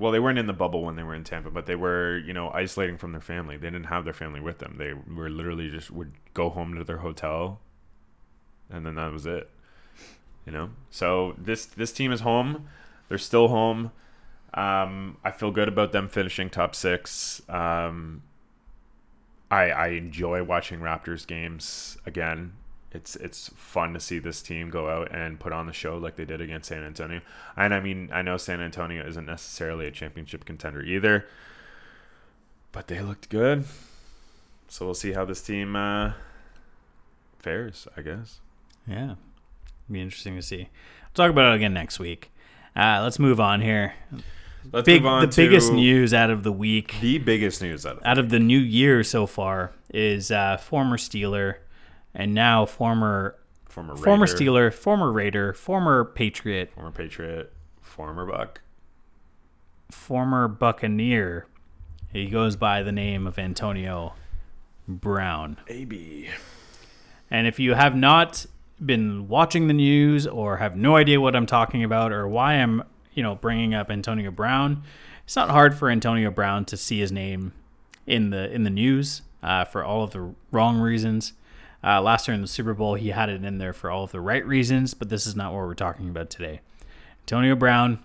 [0.00, 2.32] well, they weren't in the bubble when they were in Tampa, but they were you
[2.32, 3.58] know isolating from their family.
[3.58, 4.76] They didn't have their family with them.
[4.78, 7.60] They were literally just would go home to their hotel,
[8.70, 9.48] and then that was it.
[10.46, 12.68] You know, so this this team is home.
[13.08, 13.92] They're still home.
[14.54, 17.42] Um, I feel good about them finishing top six.
[17.48, 18.22] Um,
[19.50, 22.52] I I enjoy watching Raptors games again.
[22.92, 26.16] It's it's fun to see this team go out and put on the show like
[26.16, 27.20] they did against San Antonio.
[27.56, 31.26] And I mean, I know San Antonio isn't necessarily a championship contender either,
[32.72, 33.64] but they looked good.
[34.68, 36.14] So we'll see how this team uh,
[37.38, 37.86] fares.
[37.96, 38.40] I guess.
[38.90, 39.14] Yeah,
[39.90, 40.56] be interesting to see.
[40.66, 42.32] We'll talk about it again next week.
[42.74, 43.94] Uh, let's move on here.
[44.72, 47.98] Let's Big, move on the biggest news out of the week, The biggest news out
[47.98, 51.56] of out of the new year so far, is uh, former Steeler
[52.14, 53.36] and now former
[53.68, 58.60] former former Steeler, former Raider, former Patriot, former Patriot, former Buck.
[59.90, 61.46] former Buccaneer.
[62.12, 64.14] He goes by the name of Antonio
[64.88, 65.58] Brown.
[65.68, 66.28] AB.
[67.30, 68.46] And if you have not
[68.84, 72.82] been watching the news or have no idea what I'm talking about or why I'm,
[73.14, 74.82] you know, bringing up Antonio Brown,
[75.24, 77.52] it's not hard for Antonio Brown to see his name
[78.06, 81.34] in the in the news uh, for all of the wrong reasons.
[81.82, 84.12] Uh, last year in the Super Bowl, he had it in there for all of
[84.12, 86.60] the right reasons, but this is not what we're talking about today.
[87.22, 88.00] Antonio Brown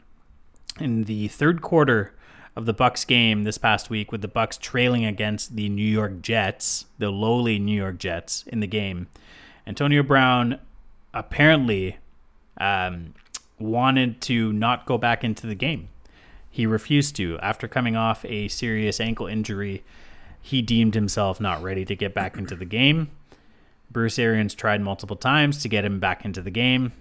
[0.80, 2.14] in the third quarter
[2.56, 6.22] of the Bucks game this past week with the Bucks trailing against the New York
[6.22, 9.08] Jets, the lowly New York Jets in the game.
[9.68, 10.60] Antonio Brown
[11.14, 11.98] apparently
[12.60, 13.14] um,
[13.60, 15.90] wanted to not go back into the game.
[16.50, 17.38] He refused to.
[17.40, 19.84] After coming off a serious ankle injury,
[20.42, 23.10] he deemed himself not ready to get back into the game.
[23.92, 26.92] Bruce Arians tried multiple times to get him back into the game.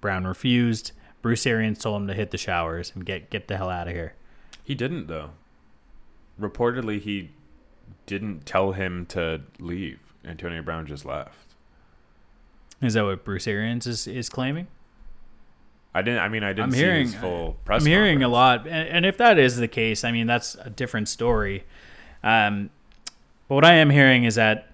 [0.00, 0.92] Brown refused.
[1.22, 3.94] Bruce Arians told him to hit the showers and get get the hell out of
[3.94, 4.14] here.
[4.62, 5.30] He didn't though.
[6.40, 7.30] Reportedly, he
[8.06, 9.98] didn't tell him to leave.
[10.24, 11.45] Antonio Brown just left.
[12.82, 14.66] Is that what Bruce Arians is, is claiming?
[15.94, 16.20] I didn't.
[16.20, 17.82] I mean, I didn't I'm see hearing his full press.
[17.82, 20.68] I'm hearing a lot, and, and if that is the case, I mean that's a
[20.68, 21.64] different story.
[22.22, 22.68] Um,
[23.48, 24.70] but what I am hearing is that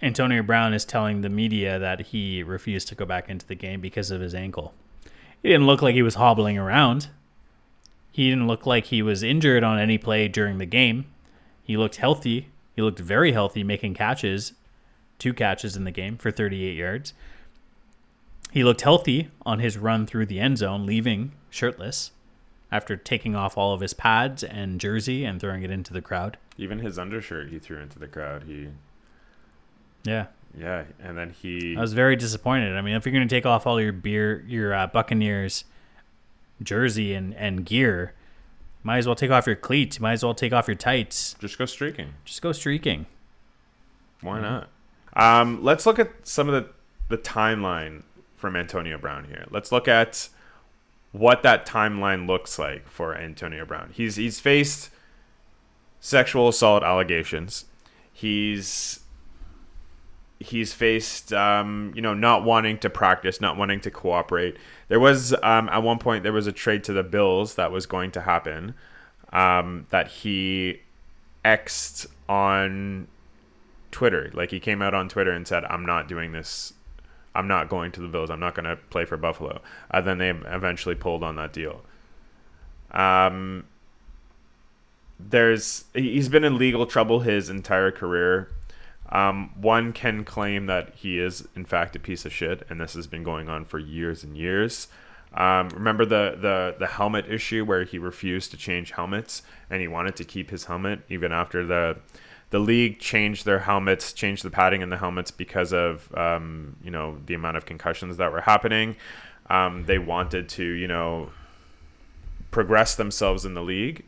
[0.00, 3.80] Antonio Brown is telling the media that he refused to go back into the game
[3.80, 4.74] because of his ankle.
[5.42, 7.08] He didn't look like he was hobbling around.
[8.12, 11.06] He didn't look like he was injured on any play during the game.
[11.64, 12.48] He looked healthy.
[12.76, 14.52] He looked very healthy, making catches,
[15.22, 17.14] two catches in the game for 38 yards.
[18.50, 22.10] He looked healthy on his run through the end zone, leaving shirtless
[22.72, 26.38] after taking off all of his pads and jersey and throwing it into the crowd.
[26.58, 28.42] Even his undershirt, he threw into the crowd.
[28.42, 28.68] He,
[30.02, 30.26] Yeah,
[30.58, 31.76] yeah, and then he.
[31.76, 32.76] I was very disappointed.
[32.76, 35.64] I mean, if you're going to take off all your beer, your uh, Buccaneers
[36.62, 38.12] jersey and, and gear,
[38.82, 40.00] might as well take off your cleats.
[40.00, 41.36] Might as well take off your tights.
[41.40, 42.14] just go streaking.
[42.24, 43.06] Just go streaking.
[44.20, 44.68] Why not?
[45.14, 46.70] Um, let's look at some of the
[47.08, 48.02] the timeline
[48.36, 49.46] from Antonio Brown here.
[49.50, 50.28] Let's look at
[51.12, 53.90] what that timeline looks like for Antonio Brown.
[53.92, 54.90] He's he's faced
[56.00, 57.66] sexual assault allegations.
[58.12, 59.00] He's
[60.40, 64.56] he's faced um, you know not wanting to practice, not wanting to cooperate.
[64.88, 67.86] There was um, at one point there was a trade to the Bills that was
[67.86, 68.74] going to happen
[69.32, 70.80] um, that he
[71.44, 73.08] xed on
[73.92, 74.30] Twitter.
[74.34, 76.72] Like he came out on Twitter and said, "I'm not doing this.
[77.34, 78.30] I'm not going to the Bills.
[78.30, 81.82] I'm not going to play for Buffalo." And then they eventually pulled on that deal.
[82.90, 83.64] Um,
[85.20, 88.50] there's he's been in legal trouble his entire career.
[89.10, 92.94] Um, one can claim that he is in fact a piece of shit, and this
[92.94, 94.88] has been going on for years and years.
[95.34, 99.88] Um, remember the, the the helmet issue where he refused to change helmets and he
[99.88, 101.96] wanted to keep his helmet even after the
[102.52, 106.90] the league changed their helmets, changed the padding in the helmets because of um, you
[106.90, 108.94] know the amount of concussions that were happening.
[109.48, 111.30] Um, they wanted to you know
[112.50, 114.04] progress themselves in the league,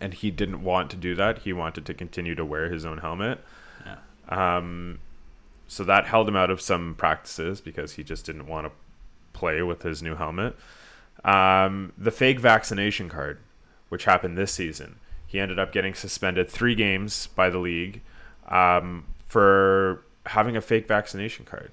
[0.00, 1.40] and he didn't want to do that.
[1.40, 3.44] He wanted to continue to wear his own helmet.
[3.84, 4.56] Yeah.
[4.56, 5.00] Um,
[5.68, 8.72] so that held him out of some practices because he just didn't want to
[9.34, 10.56] play with his new helmet.
[11.22, 13.38] Um, the fake vaccination card,
[13.90, 18.02] which happened this season, he ended up getting suspended three games by the league
[18.48, 21.70] um, for having a fake vaccination card,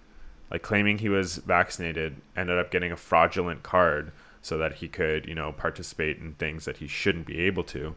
[0.49, 2.15] like claiming he was vaccinated.
[2.35, 4.11] Ended up getting a fraudulent card
[4.41, 7.95] so that he could, you know, participate in things that he shouldn't be able to,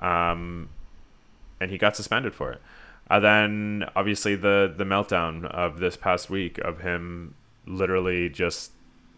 [0.00, 0.70] um,
[1.60, 2.60] and he got suspended for it.
[3.10, 7.34] And then obviously the the meltdown of this past week of him
[7.66, 8.72] literally just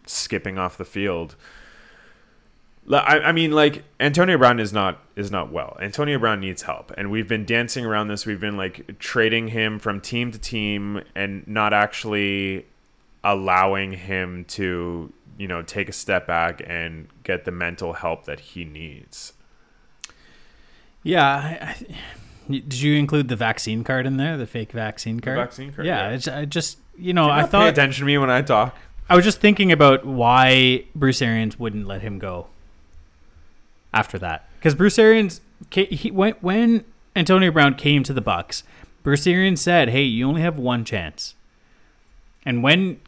[0.05, 1.35] skipping off the field.
[2.95, 5.77] I, I mean, like Antonio Brown is not is not well.
[5.81, 8.25] Antonio Brown needs help, and we've been dancing around this.
[8.25, 12.65] We've been like trading him from team to team, and not actually
[13.23, 18.39] allowing him to you know take a step back and get the mental help that
[18.39, 19.33] he needs.
[21.03, 21.25] Yeah.
[21.25, 21.75] I, I,
[22.49, 24.37] did you include the vaccine card in there?
[24.37, 25.37] The fake vaccine card?
[25.37, 26.09] vaccine card, Yeah.
[26.09, 26.15] yeah.
[26.15, 28.75] It's, I just, you know, I not pay thought attention to me when I talk.
[29.09, 32.47] I was just thinking about why Bruce Arians wouldn't let him go
[33.97, 34.47] after that.
[34.59, 38.63] Because Bruce Arians, he, when, when Antonio Brown came to the Bucs,
[39.03, 41.35] Bruce Arians said, "Hey, you only have one chance."
[42.45, 42.99] And when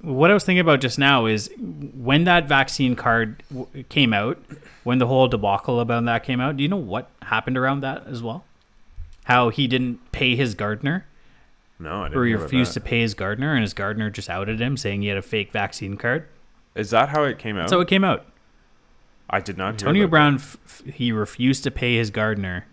[0.00, 4.38] what I was thinking about just now is when that vaccine card w- came out,
[4.84, 6.56] when the whole debacle about that came out.
[6.56, 8.44] Do you know what happened around that as well?
[9.24, 11.04] How he didn't pay his gardener
[11.80, 12.20] No, I didn't.
[12.20, 15.08] or he refused to pay his gardener, and his gardener just outed him, saying he
[15.08, 16.26] had a fake vaccine card.
[16.76, 17.68] Is that how it came out?
[17.68, 18.24] So it came out.
[19.30, 19.70] I did not.
[19.74, 22.66] Antonio Brown, f- he refused to pay his gardener,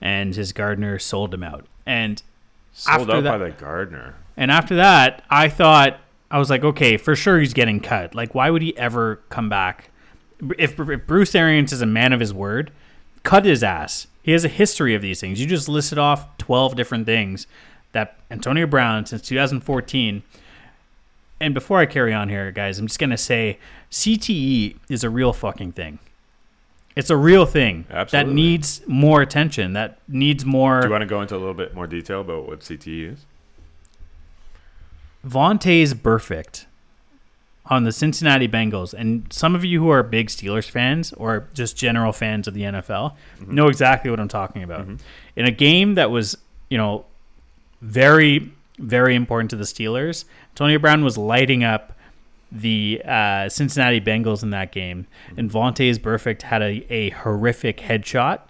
[0.00, 1.66] and his gardener sold him out.
[1.86, 2.22] And
[2.72, 4.14] sold out that- by the gardener.
[4.36, 5.98] and after that, I thought
[6.30, 8.14] I was like, okay, for sure he's getting cut.
[8.14, 9.90] Like, why would he ever come back?
[10.58, 12.70] If, if Bruce Arians is a man of his word,
[13.24, 14.06] cut his ass.
[14.22, 15.40] He has a history of these things.
[15.40, 17.46] You just listed off twelve different things
[17.92, 20.22] that Antonio Brown since 2014.
[21.40, 23.58] And before I carry on here, guys, I'm just gonna say
[23.90, 25.98] CTE is a real fucking thing.
[26.96, 28.30] It's a real thing Absolutely.
[28.30, 29.72] that needs more attention.
[29.74, 30.80] That needs more.
[30.80, 33.24] Do you want to go into a little bit more detail about what CTE is?
[35.24, 36.66] Vontaze Burfict
[37.66, 41.76] on the Cincinnati Bengals, and some of you who are big Steelers fans or just
[41.76, 43.54] general fans of the NFL mm-hmm.
[43.54, 44.82] know exactly what I'm talking about.
[44.82, 44.96] Mm-hmm.
[45.36, 46.36] In a game that was,
[46.70, 47.04] you know,
[47.80, 51.92] very, very important to the Steelers, Antonio Brown was lighting up
[52.50, 55.06] the uh, Cincinnati Bengals in that game,
[55.36, 58.40] and Vontaze Burfict had a, a horrific headshot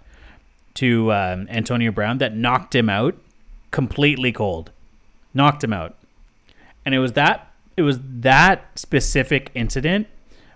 [0.75, 3.17] to um, Antonio Brown that knocked him out
[3.71, 4.71] completely cold,
[5.33, 5.97] knocked him out,
[6.85, 10.07] and it was that it was that specific incident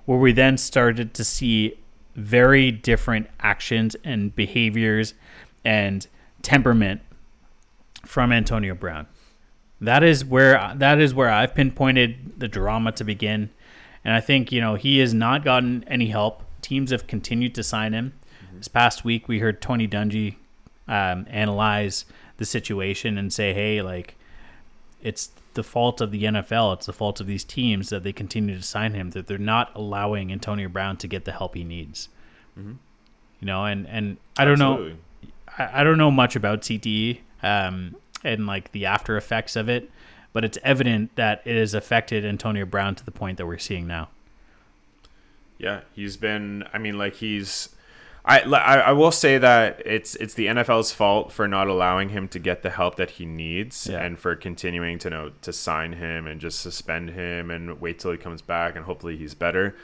[0.05, 1.77] where we then started to see
[2.15, 5.13] very different actions and behaviors
[5.63, 6.07] and
[6.41, 7.01] temperament
[8.05, 9.07] from Antonio Brown.
[9.83, 13.49] That is where that is where I've pinpointed the drama to begin,
[14.05, 16.43] and I think you know he has not gotten any help.
[16.61, 18.13] Teams have continued to sign him.
[18.53, 20.35] This past week, we heard Tony Dungy
[20.87, 22.05] um, analyze
[22.37, 24.15] the situation and say, "Hey, like
[25.01, 26.75] it's the fault of the NFL.
[26.75, 29.09] It's the fault of these teams that they continue to sign him.
[29.09, 32.07] That they're not allowing Antonio Brown to get the help he needs."
[33.41, 34.95] You know, and and I don't know.
[35.57, 39.89] I, I don't know much about CTE um, and like the after effects of it,
[40.31, 43.87] but it's evident that it has affected Antonio Brown to the point that we're seeing
[43.87, 44.09] now.
[45.57, 46.63] Yeah, he's been.
[46.73, 47.69] I mean, like he's.
[48.25, 52.27] I, I I will say that it's it's the NFL's fault for not allowing him
[52.29, 53.99] to get the help that he needs Yeah.
[54.01, 58.11] and for continuing to know to sign him and just suspend him and wait till
[58.11, 59.75] he comes back and hopefully he's better.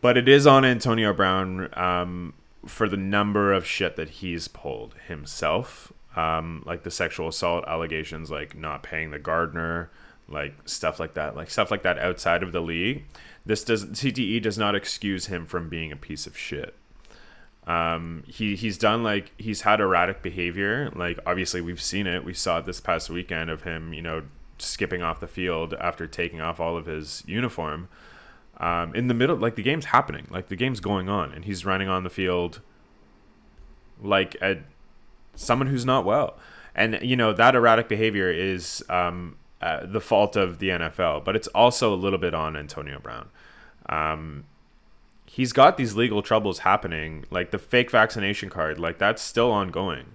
[0.00, 2.34] But it is on Antonio Brown um,
[2.66, 8.30] for the number of shit that he's pulled himself, um, like the sexual assault allegations,
[8.30, 9.90] like not paying the gardener,
[10.28, 13.04] like stuff like that, like stuff like that outside of the league.
[13.46, 16.74] This does CTE does not excuse him from being a piece of shit.
[17.66, 20.90] Um, he he's done like he's had erratic behavior.
[20.94, 22.24] Like obviously we've seen it.
[22.24, 24.24] We saw it this past weekend of him, you know,
[24.58, 27.88] skipping off the field after taking off all of his uniform.
[28.58, 31.64] Um, in the middle, like the game's happening, like the game's going on, and he's
[31.64, 32.60] running on the field
[34.02, 34.58] like a
[35.34, 36.38] someone who's not well.
[36.74, 41.34] And you know that erratic behavior is um, uh, the fault of the NFL, but
[41.36, 43.28] it's also a little bit on Antonio Brown.
[43.88, 44.44] Um,
[45.26, 50.14] he's got these legal troubles happening, like the fake vaccination card, like that's still ongoing.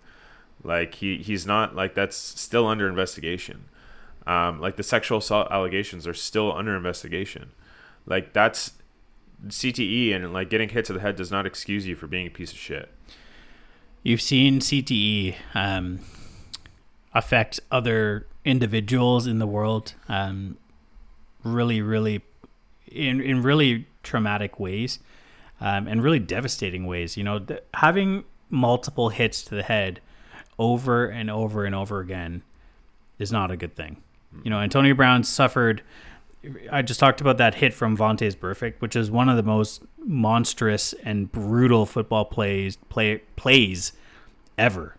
[0.64, 3.66] Like he he's not like that's still under investigation.
[4.26, 7.52] Um, like the sexual assault allegations are still under investigation.
[8.06, 8.74] Like that's
[9.48, 12.32] CTE and like getting hit to the head does not excuse you for being a
[12.32, 12.90] piece of shit.
[14.06, 16.02] You've seen CTE um,
[17.12, 20.58] affect other individuals in the world, um,
[21.44, 22.22] really, really,
[22.88, 25.00] in in really traumatic ways,
[25.60, 27.18] um, and really devastating ways.
[27.18, 30.02] You know, th- having multiple hits to the head
[30.60, 32.44] over and over and over again
[33.18, 34.04] is not a good thing.
[34.44, 35.82] You know, Antonio Brown suffered.
[36.72, 39.82] I just talked about that hit from Vontaze Burfict, which is one of the most
[40.06, 43.94] monstrous and brutal football plays play, plays
[44.58, 44.96] ever,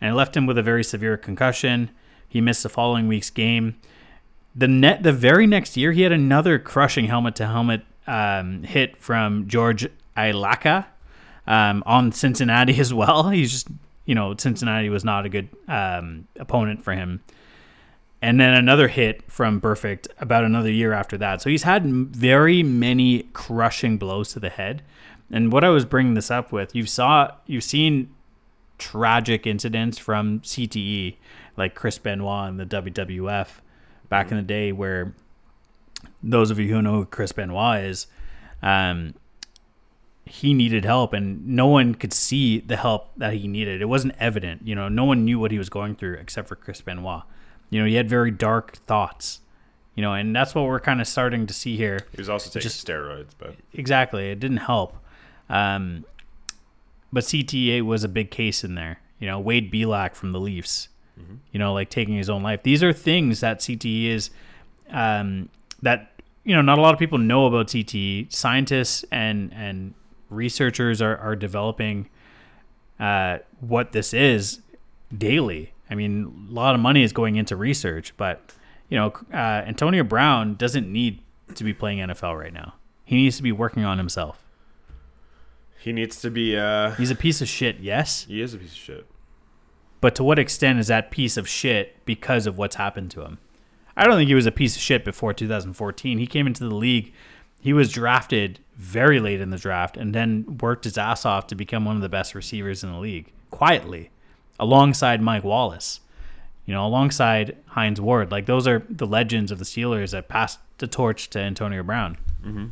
[0.00, 1.90] and it left him with a very severe concussion.
[2.28, 3.76] He missed the following week's game.
[4.54, 8.96] The net, the very next year, he had another crushing helmet to helmet um, hit
[8.96, 10.86] from George Iloka
[11.46, 13.30] um, on Cincinnati as well.
[13.30, 13.68] He's just,
[14.04, 17.22] you know, Cincinnati was not a good um, opponent for him
[18.22, 21.40] and then another hit from Burfict about another year after that.
[21.40, 24.82] So he's had very many crushing blows to the head.
[25.30, 28.12] And what I was bringing this up with, you've saw you've seen
[28.78, 31.16] tragic incidents from CTE,
[31.56, 33.48] like Chris Benoit in the WWF
[34.08, 35.14] back in the day, where
[36.22, 38.06] those of you who know who Chris Benoit is,
[38.62, 39.14] um,
[40.24, 43.80] he needed help and no one could see the help that he needed.
[43.80, 46.56] It wasn't evident, you know, no one knew what he was going through except for
[46.56, 47.22] Chris Benoit.
[47.70, 49.40] You know, he had very dark thoughts,
[49.94, 52.00] you know, and that's what we're kind of starting to see here.
[52.10, 54.30] He was also taking Just- steroids, but Exactly.
[54.30, 54.96] It didn't help.
[55.48, 56.04] Um,
[57.12, 59.00] but CTE was a big case in there.
[59.18, 60.88] You know, Wade Belak from the Leafs,
[61.52, 62.62] you know, like taking his own life.
[62.62, 64.30] These are things that CTE is,
[64.90, 65.50] um,
[65.82, 66.12] that,
[66.44, 68.32] you know, not a lot of people know about CTE.
[68.32, 69.92] Scientists and, and
[70.30, 72.08] researchers are, are developing
[72.98, 74.60] uh, what this is
[75.16, 75.72] daily.
[75.90, 78.52] I mean, a lot of money is going into research, but,
[78.88, 79.36] you know, uh,
[79.66, 81.20] Antonio Brown doesn't need
[81.56, 82.74] to be playing NFL right now.
[83.04, 84.44] He needs to be working on himself.
[85.80, 86.56] he needs to be.
[86.56, 89.06] Uh, He's a piece of shit, yes, he is a piece of shit.
[90.00, 93.38] but to what extent is that piece of shit because of what's happened to him?
[93.96, 96.18] I don't think he was a piece of shit before 2014.
[96.18, 97.12] He came into the league,
[97.60, 101.54] he was drafted very late in the draft, and then worked his ass off to
[101.54, 104.10] become one of the best receivers in the league quietly,
[104.60, 106.00] alongside Mike Wallace.
[106.66, 110.60] You know, alongside Hines Ward, like those are the legends of the Steelers that passed
[110.78, 112.16] the torch to Antonio Brown.
[112.44, 112.66] Mm-hmm.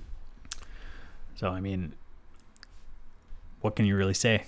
[1.34, 1.94] So I mean,
[3.60, 4.44] what can you really say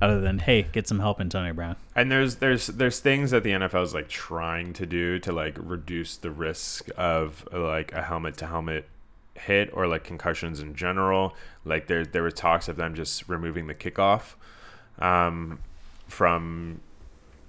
[0.00, 1.74] other than hey, get some help, Antonio Brown?
[1.96, 5.56] And there's there's there's things that the NFL is like trying to do to like
[5.58, 8.88] reduce the risk of like a helmet to helmet
[9.34, 11.34] hit or like concussions in general.
[11.64, 14.34] Like there there were talks of them just removing the kickoff
[14.98, 15.58] um,
[16.06, 16.80] from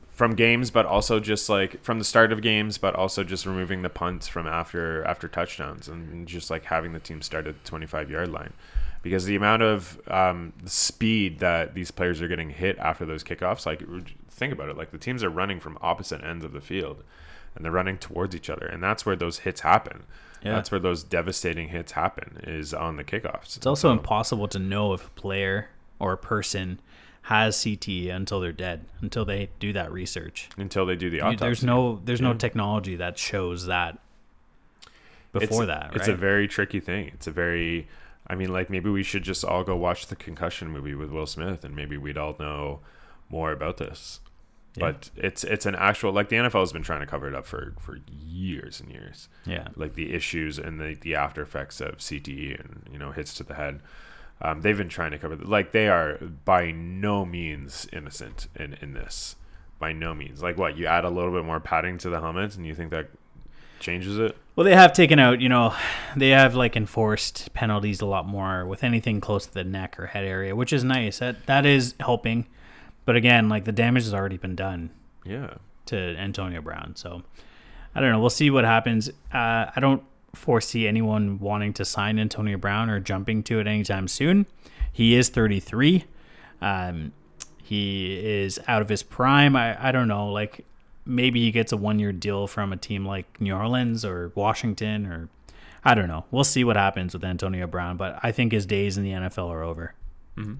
[0.10, 3.84] from games, but also just like from the start of games, but also just removing
[3.84, 7.70] the punts from after after touchdowns and just like having the team start at the
[7.70, 8.54] 25 yard line
[9.02, 13.66] because the amount of um, speed that these players are getting hit after those kickoffs,
[13.66, 13.82] like
[14.30, 17.04] think about it, like the teams are running from opposite ends of the field
[17.56, 20.04] and they're running towards each other, and that's where those hits happen.
[20.44, 20.52] Yeah.
[20.52, 23.58] That's where those devastating hits happen is on the kickoffs.
[23.58, 26.80] It's also so, impossible to know if a player or a person
[27.28, 30.48] has CTE until they're dead, until they do that research.
[30.56, 31.46] Until they do the autopsy.
[31.46, 32.30] There's no there's yeah.
[32.30, 34.00] no technology that shows that
[35.34, 35.96] before it's, that, right?
[35.98, 37.12] It's a very tricky thing.
[37.14, 37.90] It's a very
[38.28, 41.26] I mean like maybe we should just all go watch the concussion movie with Will
[41.26, 42.80] Smith and maybe we'd all know
[43.28, 44.22] more about this.
[44.78, 44.92] Yeah.
[44.92, 47.46] But it's it's an actual like the NFL has been trying to cover it up
[47.46, 49.28] for for years and years.
[49.46, 49.68] Yeah.
[49.76, 53.44] Like the issues and the the after effects of CTE and you know hits to
[53.44, 53.82] the head.
[54.42, 58.94] Um, they've been trying to cover like they are by no means innocent in in
[58.94, 59.36] this.
[59.80, 60.42] By no means.
[60.42, 62.92] Like what you add a little bit more padding to the helmet and you think
[62.92, 63.10] that
[63.80, 64.36] changes it?
[64.56, 65.76] Well, they have taken out, you know,
[66.16, 70.08] they have like enforced penalties a lot more with anything close to the neck or
[70.08, 71.20] head area, which is nice.
[71.20, 72.48] That that is helping.
[73.06, 74.90] But again, like the damage has already been done.
[75.24, 75.56] Yeah.
[75.88, 77.24] To Antonio Brown, so
[77.96, 78.20] I don't know.
[78.20, 79.10] We'll see what happens.
[79.34, 80.04] Uh, I don't
[80.34, 84.46] foresee anyone wanting to sign Antonio Brown or jumping to it anytime soon.
[84.92, 86.06] He is 33.
[86.62, 87.14] Um,
[87.64, 89.56] he is out of his prime.
[89.56, 90.32] I, I don't know.
[90.32, 90.66] Like
[91.06, 95.06] maybe he gets a one year deal from a team like New Orleans or Washington
[95.06, 95.30] or
[95.84, 96.26] I don't know.
[96.32, 99.50] We'll see what happens with Antonio Brown, but I think his days in the NFL
[99.50, 99.94] are over.
[100.36, 100.56] Mm-hmm.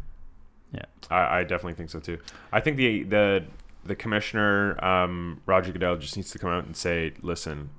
[0.74, 2.20] Yeah, I, I definitely think so too.
[2.52, 3.46] I think the the
[3.86, 7.70] the commissioner um, Roger Goodell just needs to come out and say, "Listen,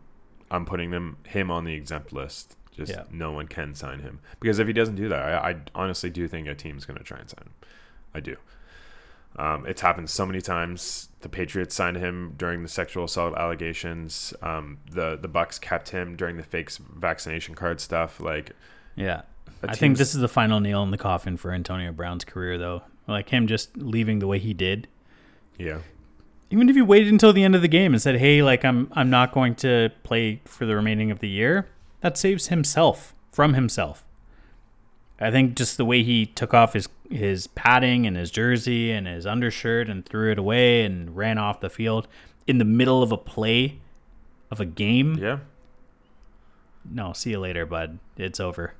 [0.51, 2.57] I'm putting them him on the exempt list.
[2.72, 3.03] Just yeah.
[3.11, 6.28] no one can sign him because if he doesn't do that, I, I honestly do
[6.28, 7.68] think a team's going to try and sign him.
[8.14, 8.36] I do.
[9.36, 11.09] Um, it's happened so many times.
[11.20, 14.32] The Patriots signed him during the sexual assault allegations.
[14.42, 18.20] Um, the the Bucs kept him during the fake vaccination card stuff.
[18.20, 18.53] Like,
[18.96, 19.22] yeah,
[19.62, 22.82] I think this is the final nail in the coffin for Antonio Brown's career, though.
[23.07, 24.88] Like him just leaving the way he did.
[25.59, 25.78] Yeah.
[26.51, 28.90] Even if you waited until the end of the game and said, "Hey, like I'm
[28.92, 31.68] I'm not going to play for the remaining of the year,"
[32.01, 34.05] that saves himself from himself.
[35.20, 39.07] I think just the way he took off his his padding and his jersey and
[39.07, 42.07] his undershirt and threw it away and ran off the field
[42.46, 43.80] in the middle of a play
[44.51, 45.16] of a game.
[45.18, 45.38] Yeah.
[46.90, 47.99] No, see you later, bud.
[48.16, 48.74] It's over.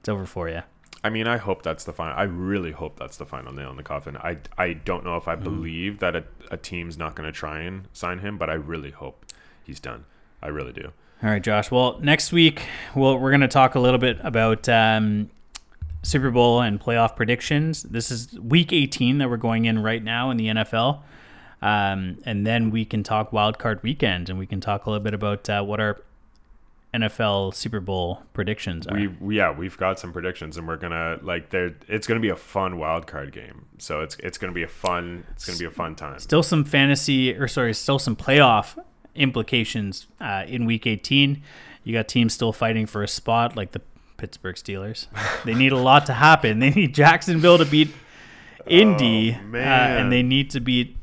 [0.00, 0.62] It's over for you.
[1.02, 2.16] I mean, I hope that's the final.
[2.16, 4.16] I really hope that's the final nail in the coffin.
[4.18, 5.42] I, I don't know if I mm.
[5.42, 8.90] believe that a, a team's not going to try and sign him, but I really
[8.90, 9.24] hope
[9.62, 10.04] he's done.
[10.42, 10.92] I really do.
[11.22, 11.70] All right, Josh.
[11.70, 12.62] Well, next week
[12.94, 15.30] we'll, we're going to talk a little bit about um,
[16.02, 17.82] Super Bowl and playoff predictions.
[17.82, 21.00] This is week 18 that we're going in right now in the NFL.
[21.62, 25.04] Um, and then we can talk wild card weekend and we can talk a little
[25.04, 26.00] bit about uh, what our
[26.92, 28.96] NFL Super Bowl predictions are.
[28.96, 31.76] We yeah, we've got some predictions, and we're gonna like there.
[31.86, 33.66] It's gonna be a fun wild card game.
[33.78, 35.24] So it's it's gonna be a fun.
[35.30, 36.18] It's gonna be a fun time.
[36.18, 38.76] Still some fantasy, or sorry, still some playoff
[39.14, 41.42] implications uh, in Week 18.
[41.84, 43.80] You got teams still fighting for a spot, like the
[44.16, 45.06] Pittsburgh Steelers.
[45.44, 46.58] they need a lot to happen.
[46.58, 47.94] They need Jacksonville to beat
[48.66, 50.96] Indy, oh, uh, and they need to beat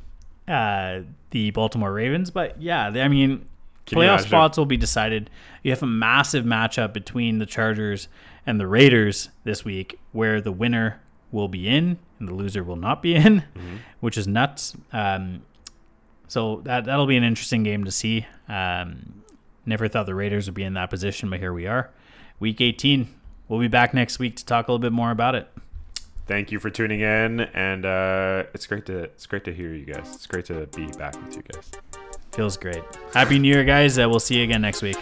[0.49, 2.29] uh, the Baltimore Ravens.
[2.29, 3.47] But yeah, they, I mean
[3.88, 5.29] can Playoff spots will be decided.
[5.63, 8.07] You have a massive matchup between the Chargers
[8.45, 12.75] and the Raiders this week, where the winner will be in and the loser will
[12.75, 13.77] not be in, mm-hmm.
[13.99, 14.75] which is nuts.
[14.91, 15.43] Um,
[16.27, 18.27] so that that'll be an interesting game to see.
[18.47, 19.23] Um,
[19.65, 21.89] never thought the Raiders would be in that position, but here we are.
[22.39, 23.07] Week 18.
[23.47, 25.47] We'll be back next week to talk a little bit more about it.
[26.25, 29.85] Thank you for tuning in, and uh, it's great to it's great to hear you
[29.85, 30.13] guys.
[30.13, 31.71] It's great to be back with you guys.
[32.38, 32.83] Feels great.
[33.13, 33.97] Happy New Year, guys.
[33.97, 34.95] Uh, we'll see you again next week.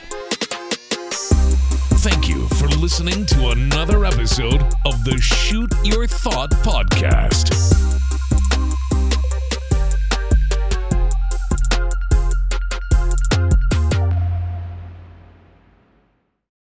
[1.99, 7.84] Thank you for listening to another episode of the Shoot Your Thought podcast.